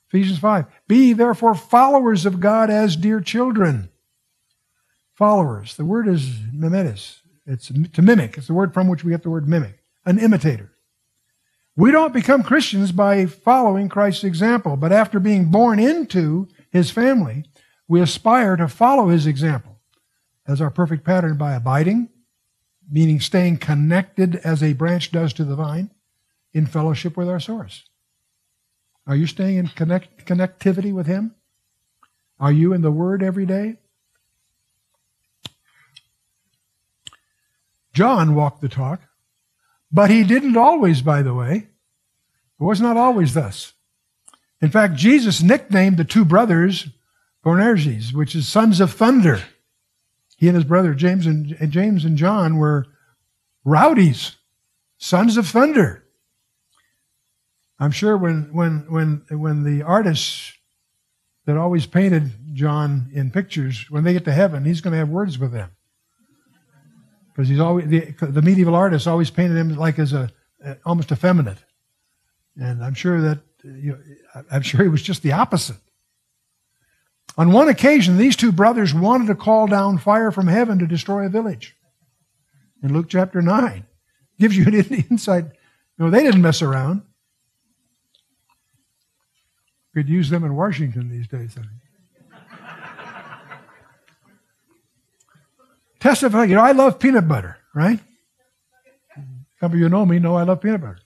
Ephesians 0.10 0.38
5. 0.38 0.68
Be 0.88 1.14
therefore 1.14 1.56
followers 1.56 2.28
of 2.28 2.40
God 2.40 2.70
as 2.70 2.96
dear 2.96 3.20
children. 3.20 3.90
Followers. 5.16 5.76
The 5.76 5.86
word 5.86 6.08
is 6.08 6.30
mimetes. 6.54 7.22
It's 7.48 7.70
to 7.70 8.02
mimic. 8.04 8.38
It's 8.38 8.46
the 8.46 8.54
word 8.54 8.72
from 8.72 8.88
which 8.88 9.04
we 9.04 9.10
get 9.10 9.24
the 9.24 9.32
word 9.32 9.50
mimic. 9.50 9.80
An 10.06 10.20
imitator. 10.20 10.70
We 11.76 11.90
don't 11.90 12.14
become 12.14 12.44
Christians 12.44 12.92
by 12.92 13.26
following 13.26 13.90
Christ's 13.90 14.24
example, 14.24 14.78
but 14.78 14.92
after 14.92 15.20
being 15.20 15.46
born 15.46 15.80
into 15.80 16.48
his 16.74 16.90
family, 16.90 17.46
we 17.88 18.02
aspire 18.02 18.56
to 18.56 18.68
follow 18.68 19.08
his 19.10 19.28
example 19.28 19.80
as 20.48 20.60
our 20.60 20.72
perfect 20.72 21.06
pattern 21.06 21.38
by 21.38 21.54
abiding, 21.54 22.10
meaning 22.90 23.20
staying 23.20 23.58
connected 23.58 24.38
as 24.38 24.64
a 24.64 24.74
branch 24.74 25.12
does 25.12 25.32
to 25.34 25.44
the 25.44 25.56
vine, 25.56 25.92
in 26.52 26.66
fellowship 26.66 27.16
with 27.16 27.30
our 27.30 27.40
source. 27.40 27.84
Are 29.06 29.16
you 29.16 29.28
staying 29.28 29.58
in 29.58 29.68
connect, 29.68 30.26
connectivity 30.26 30.92
with 30.92 31.06
him? 31.06 31.36
Are 32.40 32.52
you 32.52 32.74
in 32.74 32.82
the 32.82 32.92
Word 32.92 33.22
every 33.22 33.46
day? 33.46 33.78
John 37.94 38.34
walked 38.34 38.62
the 38.62 38.70
talk. 38.70 39.02
But 39.92 40.10
he 40.10 40.24
didn't 40.24 40.58
always, 40.58 41.04
by 41.04 41.22
the 41.22 41.36
way. 41.36 41.68
It 42.60 42.64
was 42.64 42.82
not 42.82 42.98
always 42.98 43.36
thus. 43.36 43.74
In 44.63 44.69
fact, 44.69 44.95
Jesus 44.95 45.43
nicknamed 45.43 45.97
the 45.97 46.06
two 46.06 46.23
brothers 46.23 46.88
Boanerges, 47.43 48.13
which 48.13 48.34
is 48.34 48.47
sons 48.47 48.80
of 48.80 48.93
thunder. 48.93 49.43
He 50.38 50.47
and 50.47 50.56
his 50.56 50.63
brother 50.63 50.93
James 50.93 51.28
and, 51.28 51.52
and 51.60 51.69
James 51.69 52.06
and 52.06 52.17
John 52.17 52.56
were 52.56 52.86
rowdies, 53.65 54.38
sons 54.97 55.36
of 55.36 55.47
thunder. 55.47 56.06
I'm 57.78 57.91
sure 57.91 58.15
when 58.15 58.54
when 58.54 58.86
when 58.88 59.26
when 59.32 59.63
the 59.63 59.84
artists 59.84 60.54
that 61.45 61.58
always 61.58 61.86
painted 61.86 62.32
John 62.54 63.12
in 63.13 63.32
pictures, 63.32 63.88
when 63.89 64.06
they 64.06 64.13
get 64.13 64.23
to 64.23 64.32
heaven, 64.32 64.63
he's 64.63 64.80
going 64.80 64.93
to 64.93 64.97
have 64.99 65.10
words 65.10 65.38
with 65.38 65.52
them 65.52 65.71
because 67.34 67.49
he's 67.49 67.60
always 67.60 67.89
the, 67.89 68.15
the, 68.21 68.41
medieval 68.41 68.76
artists 68.76 69.08
always 69.08 69.30
painted 69.30 69.58
him 69.58 69.76
like 69.76 69.99
as 69.99 70.13
a, 70.13 70.32
almost 70.86 71.12
effeminate, 71.12 71.58
and 72.56 72.82
I'm 72.82 72.93
sure 72.93 73.19
that 73.19 73.39
you 73.63 73.93
know, 73.93 74.43
I'm 74.52 74.62
sure 74.62 74.84
he 74.84 74.89
was 74.89 75.02
just 75.02 75.23
the 75.23 75.34
opposite. 75.34 75.78
On 77.38 77.52
one 77.52 77.67
occasion, 77.67 78.17
these 78.17 78.36
two 78.36 78.52
brothers 78.52 78.93
wanted 78.93 79.28
to 79.28 79.36
call 79.36 79.67
down 79.67 79.97
fire 79.97 80.32
from 80.32 80.47
heaven 80.47 80.80
to 80.80 80.88
destroy 80.88 81.26
a 81.26 81.30
village. 81.30 81.76
In 82.84 82.93
Luke 82.93 83.08
chapter 83.10 83.41
nine, 83.41 83.86
gives 84.39 84.56
you 84.56 84.65
an 84.65 84.73
insight. 84.73 85.45
No, 85.97 86.10
they 86.10 86.23
didn't 86.23 86.41
mess 86.41 86.62
around. 86.62 87.04
Could 89.93 90.10
use 90.10 90.30
them 90.30 90.43
in 90.43 90.56
Washington 90.56 91.10
these 91.10 91.28
days. 91.28 91.56
I 91.58 91.63
testify, 95.99 96.43
you 96.45 96.56
know, 96.56 96.62
I 96.62 96.73
love 96.73 96.99
peanut 96.99 97.28
butter, 97.28 97.58
right? 97.73 97.99
Some 99.60 99.71
of 99.71 99.80
you 99.80 99.88
know 99.88 100.06
me, 100.06 100.19
know 100.19 100.36
I 100.36 100.43
love 100.43 100.60
peanut 100.60 100.82
butter. 100.82 100.99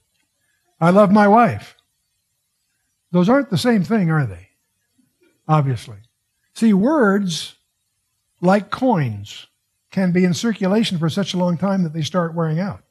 I 0.81 0.89
love 0.89 1.11
my 1.11 1.27
wife. 1.27 1.76
Those 3.11 3.29
aren't 3.29 3.49
the 3.49 3.57
same 3.57 3.83
thing, 3.83 4.11
are 4.11 4.25
they? 4.25 4.49
Obviously. 5.47 5.97
See, 6.53 6.73
words, 6.73 7.55
like 8.41 8.69
coins, 8.69 9.47
can 9.91 10.11
be 10.11 10.25
in 10.25 10.33
circulation 10.33 10.97
for 10.97 11.09
such 11.09 11.33
a 11.33 11.37
long 11.37 11.57
time 11.57 11.83
that 11.83 11.93
they 11.93 12.01
start 12.01 12.35
wearing 12.35 12.59
out. 12.59 12.83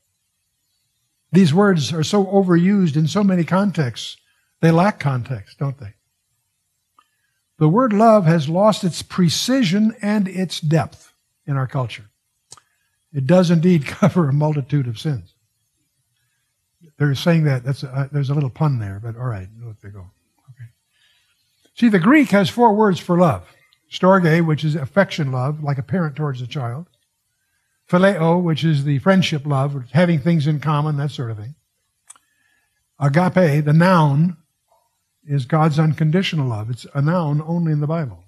These 1.33 1.53
words 1.53 1.93
are 1.93 2.03
so 2.03 2.25
overused 2.27 2.97
in 2.97 3.07
so 3.07 3.23
many 3.23 3.45
contexts, 3.45 4.17
they 4.61 4.71
lack 4.71 4.99
context, 4.99 5.59
don't 5.59 5.79
they? 5.79 5.95
The 7.59 7.69
word 7.69 7.93
love 7.93 8.27
has 8.27 8.49
lost 8.49 8.85
its 8.85 9.03
precision 9.03 9.95
and 10.03 10.29
its 10.29 10.61
depth 10.61 11.13
in 11.47 11.57
our 11.57 11.67
culture. 11.67 12.07
It 13.13 13.27
does 13.27 13.51
indeed 13.51 13.87
cover 13.87 14.29
a 14.29 14.33
multitude 14.33 14.87
of 14.87 14.99
sins. 14.99 15.36
They're 16.99 17.15
saying 17.15 17.45
that 17.45 17.65
that's 17.65 17.83
a, 17.83 18.09
there's 18.11 18.31
a 18.31 18.35
little 18.35 18.51
pun 18.51 18.79
there, 18.79 19.01
but 19.03 19.17
all 19.17 19.27
right, 19.27 19.49
let 19.63 19.81
they 19.81 19.91
go. 19.91 20.01
Okay. 20.51 20.71
See, 21.75 21.89
the 21.89 21.99
Greek 21.99 22.31
has 22.31 22.49
four 22.49 22.75
words 22.75 22.99
for 23.01 23.19
love: 23.19 23.47
storge, 23.91 24.45
which 24.45 24.65
is 24.65 24.75
affection 24.75 25.31
love, 25.31 25.63
like 25.63 25.79
a 25.79 25.83
parent 25.83 26.17
towards 26.17 26.41
a 26.41 26.47
child; 26.47 26.87
phileo, 27.91 28.43
which 28.43 28.65
is 28.65 28.85
the 28.85 28.99
friendship 28.99 29.45
love, 29.45 29.91
having 29.93 30.21
things 30.21 30.47
in 30.47 30.61
common, 30.61 30.97
that 30.97 31.11
sort 31.11 31.31
of 31.31 31.37
thing. 31.37 31.55
Agape, 32.99 33.65
the 33.65 33.75
noun, 33.75 34.39
is 35.27 35.45
God's 35.45 35.79
unconditional 35.79 36.49
love. 36.49 36.71
It's 36.71 36.87
a 36.95 37.03
noun 37.03 37.43
only 37.45 37.73
in 37.73 37.81
the 37.81 37.87
Bible. 37.87 38.25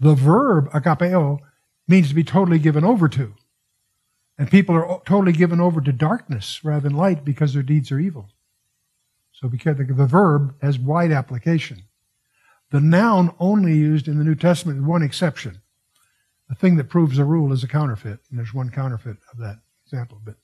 The 0.00 0.14
verb 0.14 0.70
agapeo 0.72 1.40
means 1.88 2.08
to 2.08 2.14
be 2.14 2.24
totally 2.24 2.58
given 2.58 2.84
over 2.84 3.08
to. 3.10 3.34
And 4.38 4.50
people 4.50 4.74
are 4.74 5.00
totally 5.06 5.32
given 5.32 5.60
over 5.60 5.80
to 5.80 5.92
darkness 5.92 6.64
rather 6.64 6.88
than 6.88 6.96
light 6.96 7.24
because 7.24 7.54
their 7.54 7.62
deeds 7.62 7.90
are 7.90 7.98
evil. 7.98 8.30
So 9.32 9.48
the, 9.48 10.06
verb 10.08 10.54
has 10.62 10.78
wide 10.78 11.12
application. 11.12 11.84
The 12.70 12.80
noun 12.80 13.34
only 13.38 13.74
used 13.74 14.08
in 14.08 14.18
the 14.18 14.24
New 14.24 14.34
Testament 14.34 14.80
with 14.80 14.88
one 14.88 15.02
exception. 15.02 15.60
The 16.48 16.54
thing 16.54 16.76
that 16.76 16.88
proves 16.88 17.18
a 17.18 17.24
rule 17.24 17.52
is 17.52 17.64
a 17.64 17.68
counterfeit, 17.68 18.20
and 18.30 18.38
there's 18.38 18.54
one 18.54 18.70
counterfeit 18.70 19.18
of 19.32 19.38
that 19.38 19.60
example. 19.84 20.20
But 20.24 20.36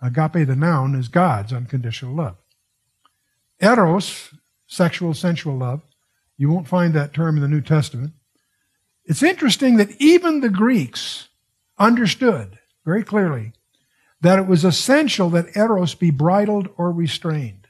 agape, 0.00 0.46
the 0.46 0.56
noun, 0.56 0.94
is 0.94 1.08
God's 1.08 1.52
unconditional 1.52 2.14
love. 2.14 2.36
Eros, 3.60 4.34
sexual, 4.66 5.14
sensual 5.14 5.56
love, 5.56 5.82
you 6.36 6.50
won't 6.50 6.68
find 6.68 6.94
that 6.94 7.12
term 7.12 7.36
in 7.36 7.42
the 7.42 7.48
New 7.48 7.60
Testament. 7.60 8.12
It's 9.04 9.22
interesting 9.22 9.76
that 9.78 10.00
even 10.00 10.40
the 10.40 10.50
Greeks 10.50 11.28
understood 11.78 12.58
very 12.88 13.04
clearly 13.04 13.52
that 14.22 14.38
it 14.38 14.46
was 14.46 14.64
essential 14.64 15.28
that 15.28 15.54
eros 15.54 15.94
be 15.94 16.10
bridled 16.10 16.70
or 16.78 16.90
restrained. 16.90 17.66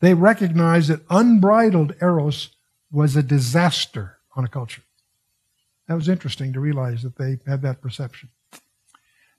They 0.00 0.14
recognized 0.14 0.88
that 0.88 1.04
unbridled 1.10 1.92
eros 2.00 2.48
was 2.90 3.14
a 3.14 3.22
disaster 3.22 4.16
on 4.34 4.46
a 4.46 4.48
culture. 4.48 4.80
That 5.86 5.96
was 5.96 6.08
interesting 6.08 6.54
to 6.54 6.60
realize 6.60 7.02
that 7.02 7.16
they 7.16 7.38
had 7.46 7.60
that 7.60 7.82
perception. 7.82 8.30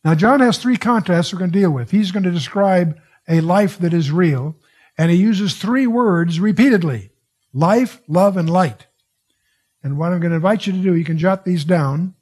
Now, 0.05 0.13
John 0.13 0.41
has 0.41 0.59
three 0.59 0.77
contests 0.77 1.33
we're 1.33 1.39
going 1.39 1.51
to 1.51 1.59
deal 1.59 1.71
with. 1.71 1.89
He's 1.89 2.11
going 2.11 2.23
to 2.23 2.31
describe 2.31 2.99
a 3.27 3.41
life 3.41 3.79
that 3.79 3.95
is 3.95 4.11
real, 4.11 4.55
and 4.95 5.09
he 5.09 5.17
uses 5.17 5.55
three 5.55 5.87
words 5.87 6.39
repeatedly 6.39 7.09
life, 7.51 7.99
love, 8.07 8.37
and 8.37 8.47
light. 8.47 8.85
And 9.81 9.97
what 9.97 10.13
I'm 10.13 10.19
going 10.19 10.29
to 10.29 10.35
invite 10.35 10.67
you 10.67 10.73
to 10.73 10.79
do, 10.79 10.95
you 10.95 11.03
can 11.03 11.17
jot 11.17 11.45
these 11.45 11.65
down, 11.65 12.13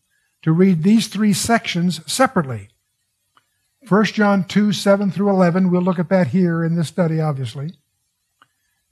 to 0.42 0.52
read 0.52 0.84
these 0.84 1.08
three 1.08 1.34
sections 1.34 2.02
separately. 2.12 2.70
1 3.88 4.06
John 4.06 4.44
2, 4.44 4.72
7 4.74 5.12
through 5.12 5.30
11, 5.30 5.70
we'll 5.70 5.82
look 5.82 6.00
at 6.00 6.10
that 6.10 6.28
here 6.28 6.64
in 6.64 6.76
this 6.76 6.88
study, 6.88 7.22
obviously. 7.22 7.74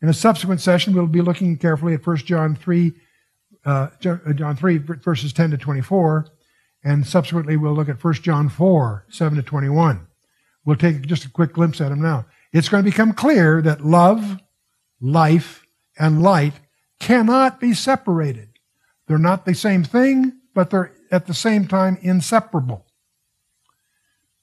In 0.02 0.10
a 0.10 0.14
subsequent 0.14 0.62
session, 0.62 0.94
we'll 0.94 1.08
be 1.08 1.22
looking 1.22 1.58
carefully 1.58 1.94
at 1.94 2.06
1 2.06 2.18
John 2.18 2.56
3, 2.56 2.94
uh, 3.66 3.88
John 4.00 4.56
3, 4.56 4.78
verses 4.78 5.34
10 5.34 5.52
to 5.52 5.58
24, 5.58 6.28
and 6.84 7.08
subsequently 7.08 7.58
we'll 7.58 7.74
look 7.74 7.90
at 7.90 8.04
1 8.04 8.14
John 8.16 8.50
4, 8.50 9.06
7 9.10 9.38
to 9.38 9.44
21. 9.44 10.08
We'll 10.66 10.78
take 10.78 11.02
just 11.04 11.26
a 11.26 11.30
quick 11.30 11.54
glimpse 11.54 11.82
at 11.82 11.90
them 11.90 12.02
now. 12.02 12.26
It's 12.52 12.70
going 12.70 12.84
to 12.84 12.90
become 12.90 13.14
clear 13.14 13.62
that 13.62 13.86
love, 13.86 14.40
life, 15.02 15.66
and 15.98 16.22
light 16.22 16.54
cannot 17.00 17.60
be 17.60 17.74
separated. 17.74 18.50
They're 19.08 19.18
not 19.18 19.46
the 19.46 19.56
same 19.56 19.84
thing, 19.84 20.34
but 20.54 20.70
they're 20.70 20.94
at 21.14 21.28
the 21.28 21.34
same 21.34 21.68
time 21.68 21.98
inseparable. 22.02 22.86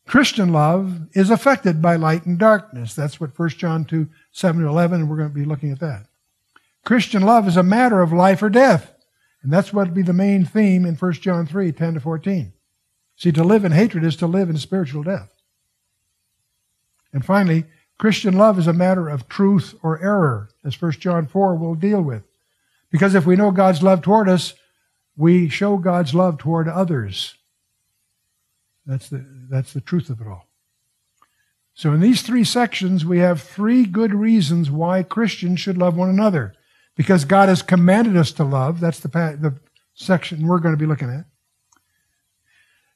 Christian 0.06 0.52
love 0.52 1.08
is 1.12 1.28
affected 1.28 1.82
by 1.82 1.96
light 1.96 2.26
and 2.26 2.38
darkness. 2.38 2.94
That's 2.94 3.20
what 3.20 3.36
1 3.36 3.48
John 3.50 3.84
2, 3.84 4.08
7 4.30 4.62
to 4.62 4.68
11, 4.68 5.00
and 5.00 5.10
we're 5.10 5.16
going 5.16 5.28
to 5.28 5.34
be 5.34 5.44
looking 5.44 5.72
at 5.72 5.80
that. 5.80 6.06
Christian 6.84 7.22
love 7.22 7.48
is 7.48 7.56
a 7.56 7.62
matter 7.62 8.00
of 8.00 8.12
life 8.12 8.42
or 8.42 8.48
death. 8.48 8.94
And 9.42 9.52
that's 9.52 9.72
what 9.72 9.88
would 9.88 9.94
be 9.94 10.02
the 10.02 10.12
main 10.12 10.44
theme 10.44 10.86
in 10.86 10.94
1 10.94 11.12
John 11.14 11.46
3, 11.46 11.72
10 11.72 11.94
to 11.94 12.00
14. 12.00 12.52
See, 13.16 13.32
to 13.32 13.44
live 13.44 13.64
in 13.64 13.72
hatred 13.72 14.04
is 14.04 14.16
to 14.16 14.26
live 14.26 14.48
in 14.48 14.56
spiritual 14.56 15.02
death. 15.02 15.30
And 17.12 17.24
finally, 17.24 17.64
Christian 17.98 18.36
love 18.36 18.58
is 18.58 18.66
a 18.66 18.72
matter 18.72 19.08
of 19.08 19.28
truth 19.28 19.74
or 19.82 20.00
error, 20.02 20.50
as 20.64 20.80
1 20.80 20.92
John 20.92 21.26
4 21.26 21.56
will 21.56 21.74
deal 21.74 22.00
with. 22.00 22.22
Because 22.90 23.14
if 23.14 23.26
we 23.26 23.36
know 23.36 23.50
God's 23.50 23.82
love 23.82 24.02
toward 24.02 24.28
us, 24.28 24.54
we 25.20 25.50
show 25.50 25.76
God's 25.76 26.14
love 26.14 26.38
toward 26.38 26.66
others. 26.66 27.34
That's 28.86 29.10
the, 29.10 29.24
that's 29.50 29.74
the 29.74 29.82
truth 29.82 30.08
of 30.08 30.20
it 30.20 30.26
all. 30.26 30.46
So, 31.74 31.92
in 31.92 32.00
these 32.00 32.22
three 32.22 32.42
sections, 32.42 33.04
we 33.04 33.18
have 33.18 33.42
three 33.42 33.84
good 33.84 34.14
reasons 34.14 34.70
why 34.70 35.02
Christians 35.02 35.60
should 35.60 35.76
love 35.76 35.96
one 35.96 36.08
another. 36.08 36.54
Because 36.96 37.24
God 37.24 37.48
has 37.48 37.62
commanded 37.62 38.16
us 38.16 38.32
to 38.32 38.44
love. 38.44 38.80
That's 38.80 39.00
the, 39.00 39.08
the 39.08 39.54
section 39.94 40.46
we're 40.46 40.58
going 40.58 40.74
to 40.74 40.80
be 40.80 40.86
looking 40.86 41.10
at. 41.10 41.24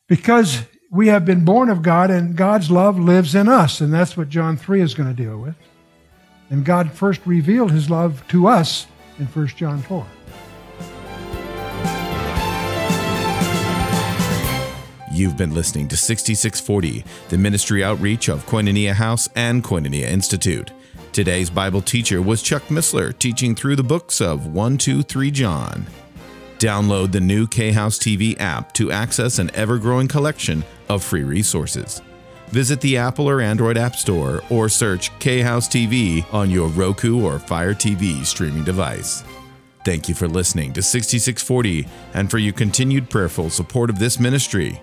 Because 0.07 0.63
we 0.91 1.09
have 1.09 1.25
been 1.25 1.45
born 1.45 1.69
of 1.69 1.83
God 1.83 2.11
and 2.11 2.37
God's 2.37 2.71
love 2.71 2.99
lives 2.99 3.35
in 3.35 3.49
us. 3.49 3.81
And 3.81 3.93
that's 3.93 4.17
what 4.17 4.29
John 4.29 4.57
3 4.57 4.81
is 4.81 4.95
going 4.95 5.15
to 5.15 5.23
deal 5.23 5.39
with. 5.39 5.57
And 6.51 6.65
God 6.65 6.93
first 6.93 7.21
revealed 7.25 7.71
his 7.71 7.89
love 7.89 8.27
to 8.29 8.47
us 8.47 8.87
in 9.19 9.27
1 9.27 9.47
John 9.49 9.81
4. 9.83 10.07
You've 15.15 15.37
been 15.37 15.55
listening 15.55 15.87
to 15.89 15.97
6640, 15.97 17.05
the 17.29 17.39
ministry 17.39 17.85
outreach 17.85 18.29
of 18.29 18.45
Koinonia 18.47 18.95
House 18.95 19.29
and 19.37 19.63
Koinonia 19.63 20.11
Institute. 20.11 20.73
Today's 21.13 21.49
Bible 21.49 21.81
teacher 21.81 22.21
was 22.21 22.43
Chuck 22.43 22.65
Missler, 22.65 23.17
teaching 23.17 23.55
through 23.55 23.77
the 23.77 23.85
books 23.85 24.21
of 24.21 24.49
1, 24.49 24.77
2, 24.77 25.05
3 25.05 25.31
John. 25.31 25.87
Download 26.59 27.13
the 27.13 27.21
new 27.21 27.47
K 27.47 27.71
House 27.71 27.97
TV 27.97 28.37
app 28.41 28.75
to 28.75 28.91
access 28.91 29.39
an 29.39 29.53
ever 29.55 29.79
growing 29.79 30.09
collection 30.09 30.65
of 30.89 31.05
free 31.05 31.23
resources. 31.23 32.03
Visit 32.49 32.81
the 32.81 32.97
Apple 32.97 33.29
or 33.29 33.41
Android 33.41 33.77
App 33.77 33.95
Store 33.95 34.43
or 34.51 34.69
search 34.69 35.17
K 35.21 35.43
House 35.43 35.69
TV 35.69 36.27
on 36.35 36.51
your 36.51 36.67
Roku 36.71 37.23
or 37.23 37.39
Fire 37.39 37.73
TV 37.73 38.27
streaming 38.27 38.65
device. 38.65 39.23
Thank 39.85 40.09
you 40.09 40.17
for 40.17 40.27
listening 40.27 40.73
to 40.73 40.83
6640 40.83 41.87
and 42.15 42.29
for 42.29 42.39
your 42.39 42.55
continued 42.55 43.09
prayerful 43.11 43.51
support 43.51 43.91
of 43.91 44.01
this 44.01 44.19
ministry. 44.19 44.83